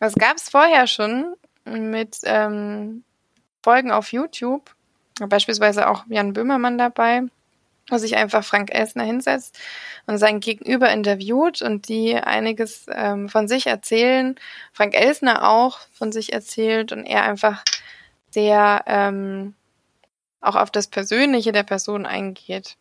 [0.00, 3.04] Das gab es vorher schon mit ähm,
[3.62, 4.74] Folgen auf YouTube.
[5.20, 7.22] Beispielsweise auch Jan Böhmermann dabei,
[7.88, 9.58] wo sich einfach Frank Elsner hinsetzt
[10.06, 14.36] und sein Gegenüber interviewt und die einiges ähm, von sich erzählen.
[14.72, 17.64] Frank Elsner auch von sich erzählt und er einfach
[18.30, 19.54] sehr ähm,
[20.40, 22.76] auch auf das Persönliche der Person eingeht.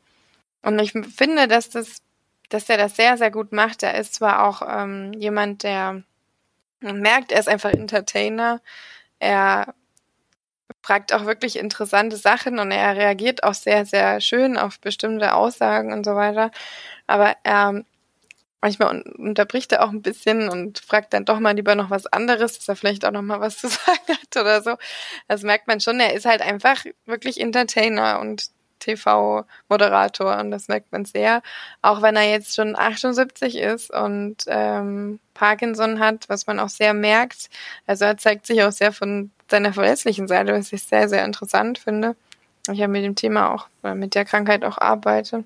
[0.61, 2.01] Und ich finde, dass das,
[2.49, 3.83] dass er das sehr, sehr gut macht.
[3.83, 6.03] Er ist zwar auch ähm, jemand, der
[6.81, 8.61] merkt, er ist einfach Entertainer.
[9.19, 9.73] Er
[10.81, 15.93] fragt auch wirklich interessante Sachen und er reagiert auch sehr, sehr schön auf bestimmte Aussagen
[15.93, 16.51] und so weiter.
[17.07, 17.83] Aber er
[18.61, 22.57] manchmal unterbricht er auch ein bisschen und fragt dann doch mal lieber noch was anderes,
[22.57, 24.75] dass er vielleicht auch noch mal was zu sagen hat oder so.
[25.27, 25.99] Das merkt man schon.
[25.99, 28.49] Er ist halt einfach wirklich Entertainer und
[28.79, 31.41] TV-Moderator und das merkt man sehr.
[31.81, 36.93] Auch wenn er jetzt schon 78 ist und ähm, Parkinson hat, was man auch sehr
[36.93, 37.49] merkt.
[37.85, 41.77] Also er zeigt sich auch sehr von seiner verletzlichen Seite, was ich sehr, sehr interessant
[41.77, 42.15] finde.
[42.71, 45.45] Ich habe mit dem Thema auch, oder mit der Krankheit auch arbeite.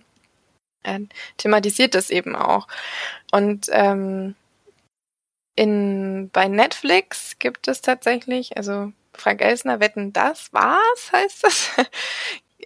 [0.83, 1.01] Er
[1.37, 2.67] thematisiert das eben auch.
[3.31, 4.35] Und ähm,
[5.55, 11.71] in, bei Netflix gibt es tatsächlich, also Frank Elsner, wetten, das war's, heißt das,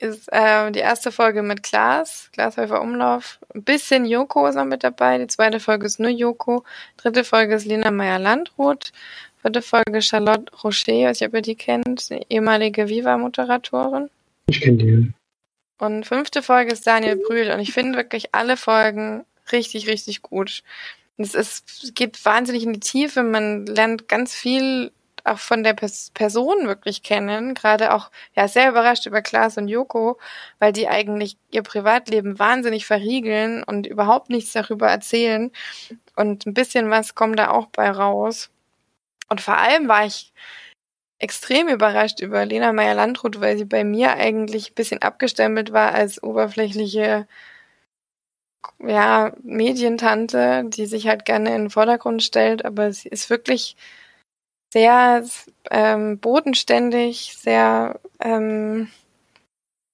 [0.01, 3.39] ist äh, die erste Folge mit Klaas, Glashäufer Umlauf.
[3.53, 5.17] Ein bisschen Joko ist noch mit dabei.
[5.17, 6.63] Die zweite Folge ist nur Joko.
[6.97, 8.91] Dritte Folge ist Lena Meyer-Landrut.
[9.41, 14.09] Vierte Folge Charlotte Rocher, weiß ich, ob ihr die kennt, eine ehemalige Viva-Moderatorin.
[14.47, 15.13] Ich kenne die.
[15.77, 17.51] Und fünfte Folge ist Daniel Brühl.
[17.51, 20.63] Und ich finde wirklich alle Folgen richtig, richtig gut.
[21.17, 23.23] Es ist, geht wahnsinnig in die Tiefe.
[23.23, 24.91] Man lernt ganz viel
[25.25, 30.19] auch von der Person wirklich kennen, gerade auch ja sehr überrascht über Klaas und Joko,
[30.59, 35.51] weil die eigentlich ihr Privatleben wahnsinnig verriegeln und überhaupt nichts darüber erzählen.
[36.15, 38.49] Und ein bisschen was kommt da auch bei raus.
[39.29, 40.33] Und vor allem war ich
[41.19, 46.21] extrem überrascht über Lena Meyer-Landrut, weil sie bei mir eigentlich ein bisschen abgestempelt war als
[46.21, 47.27] oberflächliche
[48.79, 53.75] ja, Medientante, die sich halt gerne in den Vordergrund stellt, aber sie ist wirklich
[54.75, 55.23] sehr
[55.71, 58.89] ähm, bodenständig, sehr ähm,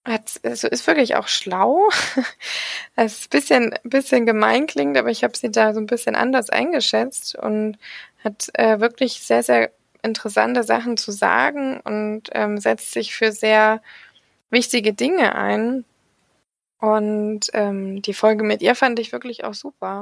[0.04, 1.88] hat, also ist wirklich auch schlau.
[2.96, 6.16] Es ist ein bisschen, bisschen gemein klingt, aber ich habe sie da so ein bisschen
[6.16, 7.78] anders eingeschätzt und
[8.24, 9.72] hat äh, wirklich sehr, sehr
[10.02, 13.84] interessante Sachen zu sagen und ähm, setzt sich für sehr
[14.50, 15.86] wichtige Dinge ein.
[16.80, 20.02] Und ähm, die Folge mit ihr fand ich wirklich auch super.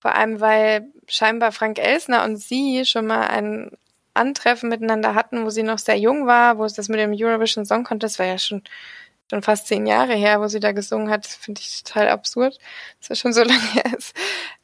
[0.00, 3.70] Vor allem, weil scheinbar Frank Elsner und sie schon mal ein
[4.14, 7.64] Antreffen miteinander hatten, wo sie noch sehr jung war, wo es das mit dem Eurovision
[7.66, 8.62] Song Contest war ja schon
[9.30, 12.58] schon fast zehn Jahre her, wo sie da gesungen hat, finde ich total absurd,
[13.00, 14.14] dass das schon so lange her ist,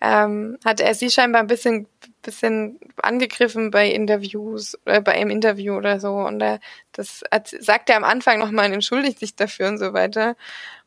[0.00, 1.86] ähm, hat er sie scheinbar ein bisschen,
[2.22, 6.12] bisschen angegriffen bei Interviews, äh, bei einem Interview oder so.
[6.14, 6.60] Und er,
[6.92, 10.36] das hat, sagt er am Anfang nochmal und entschuldigt sich dafür und so weiter.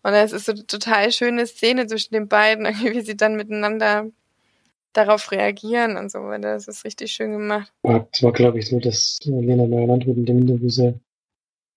[0.03, 4.07] Und es ist so eine total schöne Szene zwischen den beiden, wie sie dann miteinander
[4.93, 6.53] darauf reagieren und so weiter.
[6.53, 7.71] Das ist richtig schön gemacht.
[8.11, 10.99] Es war, glaube ich, so, dass Lena Meyer-Landrut in dem Interview sehr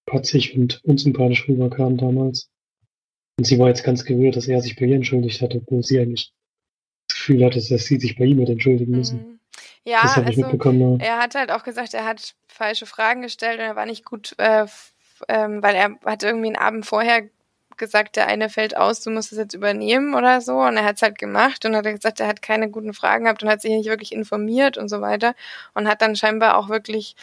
[0.06, 2.48] patzig und unsympathisch rüberkam damals.
[3.38, 5.98] Und sie war jetzt ganz gerührt, dass er sich bei ihr entschuldigt hat, obwohl sie
[5.98, 6.32] eigentlich
[7.08, 9.18] Gefühl hattest, dass sie sich bei ihm hätte entschuldigen müssen.
[9.18, 9.40] Mhm.
[9.84, 13.76] Ja, das also er hat halt auch gesagt, er hat falsche Fragen gestellt und er
[13.76, 14.66] war nicht gut, äh,
[15.28, 17.28] ähm, weil er hat irgendwie einen Abend vorher
[17.76, 20.58] gesagt, der eine fällt aus, du musst es jetzt übernehmen oder so.
[20.60, 23.42] Und er hat es halt gemacht und hat gesagt, er hat keine guten Fragen gehabt
[23.42, 25.34] und hat sich nicht wirklich informiert und so weiter.
[25.74, 27.16] Und hat dann scheinbar auch wirklich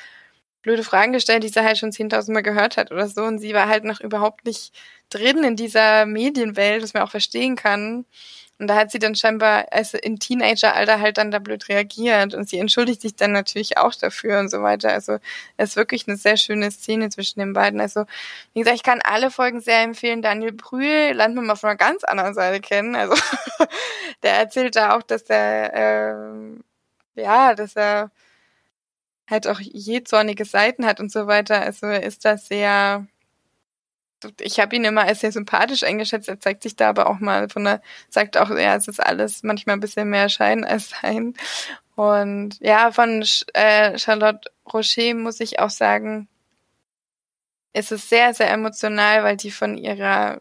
[0.62, 3.24] blöde Fragen gestellt, die sie halt schon 10.000 Mal gehört hat oder so.
[3.24, 4.74] Und sie war halt noch überhaupt nicht
[5.10, 8.06] drin in dieser Medienwelt, was man auch verstehen kann.
[8.64, 12.48] Und da hat sie dann scheinbar also in Teenageralter halt dann da blöd reagiert und
[12.48, 14.90] sie entschuldigt sich dann natürlich auch dafür und so weiter.
[14.94, 15.18] Also
[15.58, 17.82] es ist wirklich eine sehr schöne Szene zwischen den beiden.
[17.82, 18.06] Also
[18.54, 20.22] wie gesagt, ich kann alle Folgen sehr empfehlen.
[20.22, 22.96] Daniel Brühl lernt man mal von einer ganz anderen Seite kennen.
[22.96, 23.16] Also
[24.24, 26.64] der erzählt da auch, dass er ähm,
[27.16, 28.12] ja, dass er
[29.30, 31.62] halt auch je zornige Seiten hat und so weiter.
[31.62, 33.08] Also ist da sehr
[34.40, 36.30] ich habe ihn immer als sehr sympathisch eingeschätzt.
[36.30, 39.44] Er zeigt sich da aber auch mal von der, sagt auch, ja, es ist alles
[39.44, 41.34] manchmal ein bisschen mehr Schein als Sein.
[41.96, 46.28] Und ja, von äh, Charlotte Rocher muss ich auch sagen,
[47.74, 50.40] es ist sehr, sehr emotional, weil die von ihrer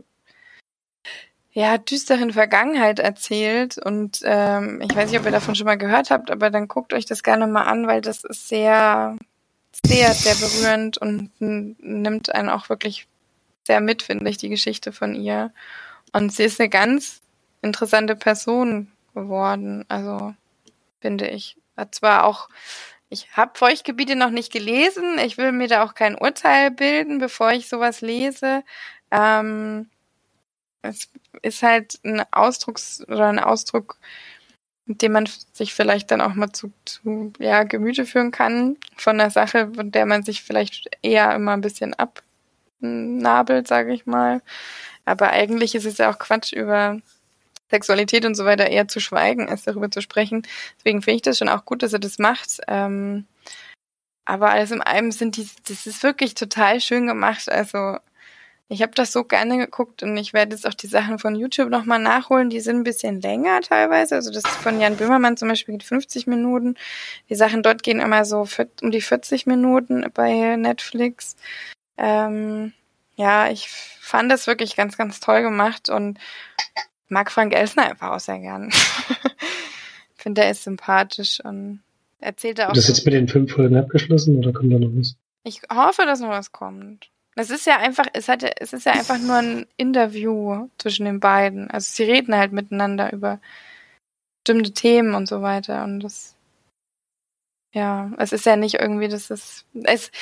[1.52, 3.78] ja, düsteren Vergangenheit erzählt.
[3.78, 6.94] Und ähm, ich weiß nicht, ob ihr davon schon mal gehört habt, aber dann guckt
[6.94, 9.16] euch das gerne mal an, weil das ist sehr,
[9.86, 13.06] sehr, sehr berührend und nimmt einen auch wirklich
[13.64, 15.52] sehr mit, finde ich, die Geschichte von ihr.
[16.12, 17.22] Und sie ist eine ganz
[17.62, 20.34] interessante Person geworden, also
[21.00, 21.56] finde ich.
[21.76, 22.48] Hat zwar auch,
[23.08, 27.52] ich habe Feuchtgebiete noch nicht gelesen, ich will mir da auch kein Urteil bilden, bevor
[27.52, 28.62] ich sowas lese.
[29.10, 29.88] Ähm,
[30.82, 31.08] es
[31.42, 33.98] ist halt ein Ausdrucks oder ein Ausdruck,
[34.86, 39.20] mit dem man sich vielleicht dann auch mal zu, zu ja, Gemüte führen kann von
[39.20, 41.94] einer Sache, von der man sich vielleicht eher immer ein bisschen
[42.82, 44.42] abnabelt, sage ich mal.
[45.04, 47.00] Aber eigentlich ist es ja auch Quatsch, über
[47.70, 50.42] Sexualität und so weiter eher zu schweigen, als darüber zu sprechen.
[50.78, 52.60] Deswegen finde ich das schon auch gut, dass er das macht.
[52.68, 53.26] Ähm,
[54.24, 57.50] aber alles in allem sind die, das ist wirklich total schön gemacht.
[57.50, 57.96] Also
[58.68, 61.70] ich habe das so gerne geguckt und ich werde jetzt auch die Sachen von YouTube
[61.70, 62.48] nochmal nachholen.
[62.48, 64.14] Die sind ein bisschen länger teilweise.
[64.14, 66.76] Also das von Jan Böhmermann zum Beispiel geht 50 Minuten.
[67.28, 68.46] Die Sachen dort gehen immer so
[68.82, 71.36] um die 40 Minuten bei Netflix.
[72.02, 72.72] Ähm,
[73.16, 76.18] ja, ich fand das wirklich ganz, ganz toll gemacht und
[77.08, 78.70] mag Frank Elsner einfach auch sehr gern.
[80.16, 81.82] Ich finde, der ist sympathisch und
[82.20, 82.74] erzählt er auch.
[82.74, 85.16] Das so- jetzt mit den fünf Folgen abgeschlossen oder kommt da noch was?
[85.42, 87.10] ich hoffe, dass noch was kommt.
[87.34, 91.18] Es ist ja einfach, es hat, es ist ja einfach nur ein Interview zwischen den
[91.18, 91.68] beiden.
[91.72, 93.40] Also sie reden halt miteinander über
[94.44, 95.82] bestimmte Themen und so weiter.
[95.82, 96.36] Und das,
[97.72, 100.12] ja, es ist ja nicht irgendwie, das ist, es,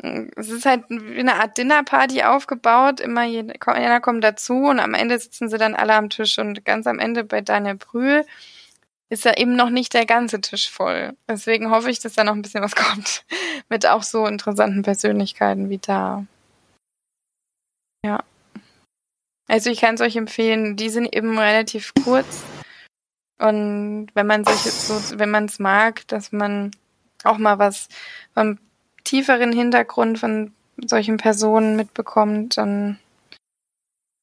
[0.00, 3.00] es ist halt wie eine Art Dinnerparty aufgebaut.
[3.00, 6.86] Immer jeder, kommt dazu und am Ende sitzen sie dann alle am Tisch und ganz
[6.86, 8.24] am Ende bei Daniel Brühl
[9.10, 11.16] ist ja eben noch nicht der ganze Tisch voll.
[11.28, 13.24] Deswegen hoffe ich, dass da noch ein bisschen was kommt.
[13.68, 16.26] Mit auch so interessanten Persönlichkeiten wie da.
[18.04, 18.22] Ja.
[19.48, 22.42] Also ich kann es euch empfehlen, die sind eben relativ kurz.
[23.38, 26.72] Und wenn man sich so, wenn man es mag, dass man
[27.24, 27.88] auch mal was
[28.34, 28.58] vom
[29.04, 30.52] tieferen Hintergrund von
[30.84, 32.98] solchen Personen mitbekommt, dann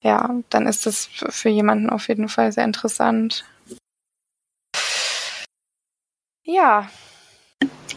[0.02, 3.44] ja, dann ist das für jemanden auf jeden Fall sehr interessant.
[6.44, 6.90] Ja,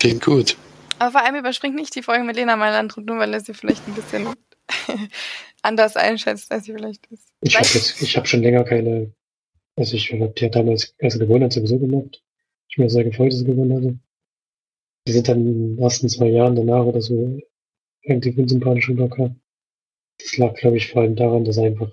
[0.01, 0.57] Klingt gut.
[0.99, 3.87] aber vor allem überspringt nicht die Folge mit Lena Meilandrut, nur weil er sie vielleicht
[3.87, 4.29] ein bisschen
[5.63, 7.29] anders einschätzt, als sie vielleicht ist.
[7.43, 9.13] Ich habe habe schon länger keine,
[9.77, 12.23] also ich habe die hat damals, als sie gewonnen hat, sowieso gemacht.
[12.71, 13.99] Ich bin mir sehr gefreut, dass sie gewonnen hatte.
[15.09, 17.41] Die sind dann in den ersten zwei Jahren danach oder so
[18.03, 19.41] irgendwie unsympathisch rüberkam.
[20.19, 21.91] Das lag, glaube ich, vor allem daran, dass er einfach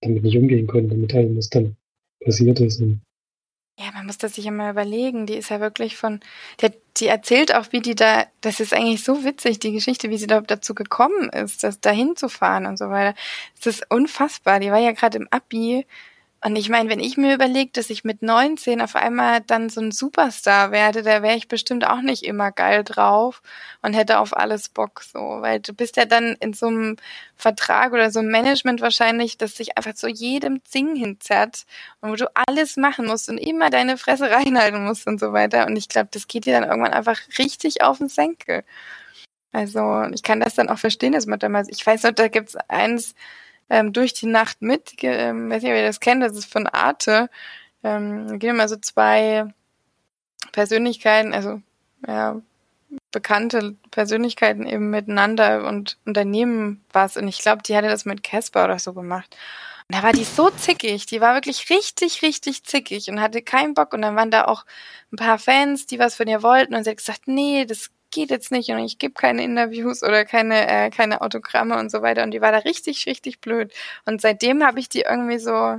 [0.00, 1.76] damit nicht umgehen konnte, mit allem, was dann
[2.24, 2.80] passiert ist.
[2.80, 3.02] Und
[3.78, 5.26] Ja, man muss das sich immer überlegen.
[5.26, 6.18] Die ist ja wirklich von,
[6.60, 10.18] die, die erzählt auch, wie die da, das ist eigentlich so witzig, die Geschichte, wie
[10.18, 13.16] sie da dazu gekommen ist, das dahin zu und so weiter.
[13.54, 14.58] Das ist unfassbar.
[14.58, 15.86] Die war ja gerade im Abi.
[16.44, 19.80] Und ich meine, wenn ich mir überlege, dass ich mit 19 auf einmal dann so
[19.80, 23.42] ein Superstar werde, da wäre ich bestimmt auch nicht immer geil drauf
[23.82, 25.18] und hätte auf alles Bock so.
[25.18, 26.96] Weil du bist ja dann in so einem
[27.34, 31.66] Vertrag oder so einem Management wahrscheinlich, das sich einfach zu jedem Ding hinzerrt
[32.00, 35.66] und wo du alles machen musst und immer deine Fresse reinhalten musst und so weiter.
[35.66, 38.62] Und ich glaube, das geht dir dann irgendwann einfach richtig auf den Senkel.
[39.52, 42.54] Also ich kann das dann auch verstehen, dass man damals, ich weiß noch, da gibt's
[42.68, 43.14] eins
[43.70, 46.66] ähm, durch die Nacht mit, ähm, weiß nicht, ob ihr das kennt, das ist von
[46.66, 47.28] Arte.
[47.84, 49.46] Ähm, gehen immer so zwei
[50.52, 51.60] Persönlichkeiten, also
[52.06, 52.40] ja,
[53.10, 57.16] bekannte Persönlichkeiten eben miteinander und unternehmen was.
[57.16, 59.36] Und ich glaube, die hatte das mit Casper oder so gemacht.
[59.88, 63.92] da war die so zickig, die war wirklich richtig, richtig zickig und hatte keinen Bock.
[63.94, 64.64] Und dann waren da auch
[65.12, 68.30] ein paar Fans, die was von ihr wollten und sie hat gesagt, nee, das geht
[68.30, 72.22] jetzt nicht und ich gebe keine Interviews oder keine, äh, keine Autogramme und so weiter.
[72.22, 73.72] Und die war da richtig, richtig blöd.
[74.04, 75.78] Und seitdem habe ich die irgendwie so,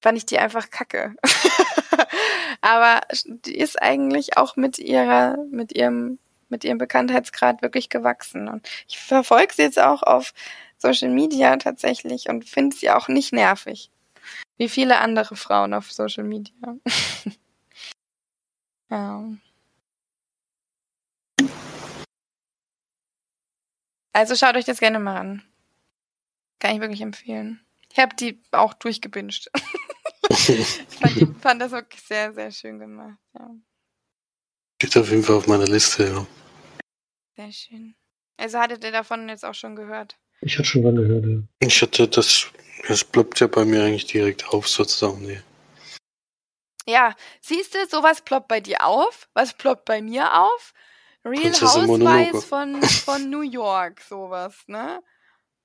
[0.00, 1.14] fand ich die einfach kacke.
[2.60, 6.18] Aber die ist eigentlich auch mit ihrer, mit ihrem,
[6.48, 8.48] mit ihrem Bekanntheitsgrad wirklich gewachsen.
[8.48, 10.32] Und ich verfolge sie jetzt auch auf
[10.78, 13.90] Social Media tatsächlich und finde sie auch nicht nervig.
[14.58, 16.54] Wie viele andere Frauen auf Social Media.
[18.90, 19.24] ja.
[24.12, 25.42] Also schaut euch das gerne mal an.
[26.58, 27.60] Kann ich wirklich empfehlen.
[27.90, 29.50] Ich habe die auch durchgebinged.
[30.28, 33.18] ich fand, fand das wirklich sehr, sehr schön gemacht.
[33.34, 33.50] Ja.
[34.82, 36.26] Steht auf jeden Fall auf meiner Liste, ja.
[37.36, 37.94] Sehr schön.
[38.36, 40.18] Also hattet ihr davon jetzt auch schon gehört?
[40.40, 41.42] Ich hatte schon mal gehört, ja.
[41.60, 42.46] Ich hatte das,
[42.88, 45.22] das ploppt ja bei mir eigentlich direkt auf, sozusagen.
[45.22, 45.40] Nee.
[46.86, 50.72] Ja, siehst du, sowas ploppt bei dir auf, was ploppt bei mir auf?
[51.24, 55.02] Real Prinzessin Housewives von, von New York, sowas, ne?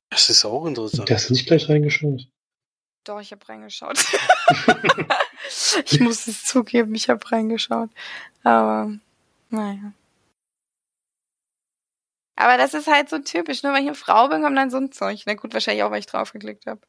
[0.09, 1.09] Das ist auch interessant.
[1.09, 2.27] Da hast du nicht gleich reingeschaut.
[3.05, 3.97] Doch, ich habe reingeschaut.
[5.85, 7.89] ich muss es zugeben, ich habe reingeschaut.
[8.43, 8.91] Aber,
[9.49, 9.93] naja.
[12.35, 13.63] Aber das ist halt so typisch.
[13.63, 15.21] Nur weil ich eine Frau bin, kommt dann so ein Zeug.
[15.25, 16.81] Na gut, wahrscheinlich auch, weil ich draufgeklickt habe.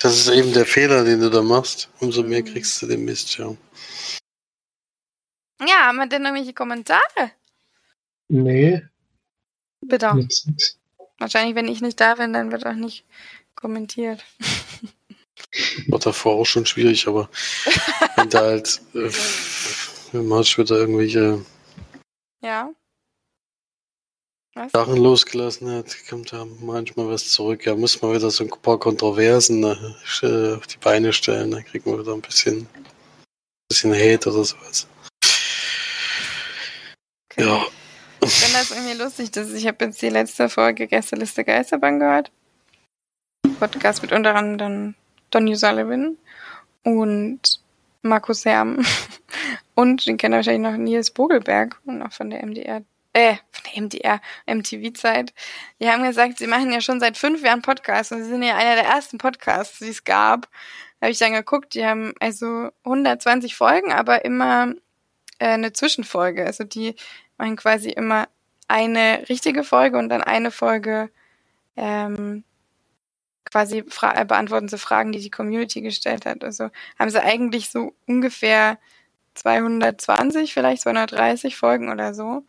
[0.00, 1.88] Das ist eben der Fehler, den du da machst.
[2.00, 2.46] Umso mehr Mhm.
[2.46, 3.54] kriegst du den Mist, ja.
[5.60, 7.32] Ja, haben wir denn irgendwelche Kommentare?
[8.28, 8.82] Nee,
[9.80, 10.14] Bitte.
[10.14, 10.78] nichts.
[11.18, 13.04] Wahrscheinlich, wenn ich nicht da bin, dann wird auch nicht
[13.54, 14.24] kommentiert.
[15.88, 17.28] War davor auch schon schwierig, aber
[18.16, 19.10] wenn da halt äh,
[20.12, 21.44] wenn man schon wieder irgendwelche
[22.42, 22.70] Ja.
[24.54, 24.72] Was?
[24.72, 27.64] Sachen losgelassen hat, kommt da manchmal was zurück.
[27.66, 31.86] Ja, muss man wieder so ein paar Kontroversen äh, auf die Beine stellen, dann kriegt
[31.86, 32.66] man wieder ein bisschen,
[33.68, 34.88] bisschen Hate oder sowas.
[37.40, 37.64] Ja,
[38.20, 42.30] Ich finde das irgendwie lustig, dass ich habe jetzt die letzte Folge Gästeliste Geisterbahn gehört.
[43.58, 44.94] Podcast mit unter anderem
[45.30, 46.18] Donny Sullivan
[46.82, 47.60] und
[48.02, 48.84] Markus Herm.
[49.74, 52.82] Und den kennt ihr wahrscheinlich noch Nils Bogelberg und noch von der MDR,
[53.14, 55.32] äh, von der MDR, MTV-Zeit.
[55.80, 58.56] Die haben gesagt, sie machen ja schon seit fünf Jahren Podcasts und sie sind ja
[58.56, 60.50] einer der ersten Podcasts, die es gab.
[61.00, 64.74] Habe ich dann geguckt, die haben also 120 Folgen, aber immer
[65.40, 66.46] äh, eine Zwischenfolge.
[66.46, 66.94] Also die
[67.40, 68.28] machen quasi immer
[68.68, 71.10] eine richtige Folge und dann eine Folge
[71.76, 72.44] ähm,
[73.44, 76.44] quasi äh, beantworten sie Fragen, die die Community gestellt hat.
[76.44, 78.78] Also haben sie eigentlich so ungefähr
[79.34, 82.44] 220, vielleicht 230 Folgen oder so.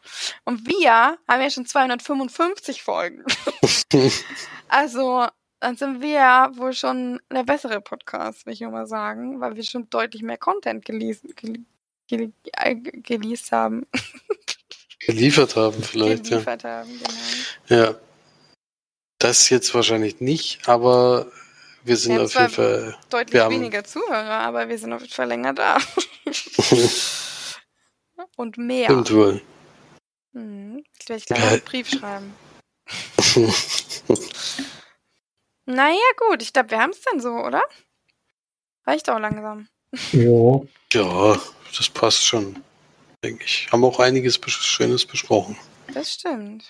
[0.45, 3.23] Und wir haben ja schon 255 Folgen.
[4.67, 5.27] also
[5.59, 9.55] dann sind wir ja wohl schon der bessere Podcast, will ich nur mal sagen, weil
[9.55, 11.65] wir schon deutlich mehr Content gelesen, gel
[12.07, 13.85] gel äh, geleast haben.
[15.05, 16.29] geliefert haben vielleicht, ja.
[16.37, 16.89] geliefert haben,
[17.67, 17.81] genau.
[17.83, 17.95] Ja.
[19.19, 21.27] Das jetzt wahrscheinlich nicht, aber
[21.83, 22.97] wir sind Wir auf jeden Fall.
[23.09, 25.78] Deutlich Wir haben- weniger Zuhörer, aber wir sind auf jeden Fall länger da.
[28.36, 28.86] Und mehr.
[28.86, 29.41] Stimmt wohl.
[30.33, 30.83] Hm.
[30.99, 32.33] Ich werde gleich einen Brief schreiben.
[35.65, 37.63] Naja, gut, ich glaube, wir haben es dann so, oder?
[38.86, 39.67] Reicht auch langsam.
[40.11, 40.61] Ja,
[40.93, 41.39] ja,
[41.78, 42.63] das passt schon,
[43.23, 43.67] denke ich.
[43.71, 45.57] Haben auch einiges Schönes besprochen.
[45.93, 46.63] Das stimmt.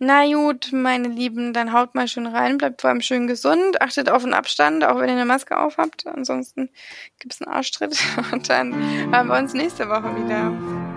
[0.00, 4.08] Na gut, meine Lieben, dann haut mal schön rein, bleibt vor allem schön gesund, achtet
[4.08, 6.06] auf den Abstand, auch wenn ihr eine Maske auf habt.
[6.06, 6.70] Ansonsten
[7.18, 7.98] gibt's einen Arschtritt
[8.32, 8.72] und dann
[9.12, 10.50] hören wir uns nächste Woche wieder.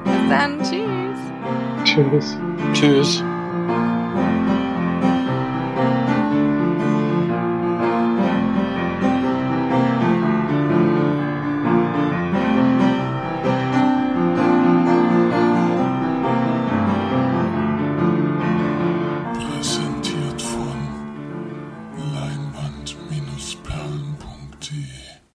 [0.04, 1.18] Bis dann, tschüss.
[1.84, 2.38] tschüss.
[2.74, 3.24] Tschüss.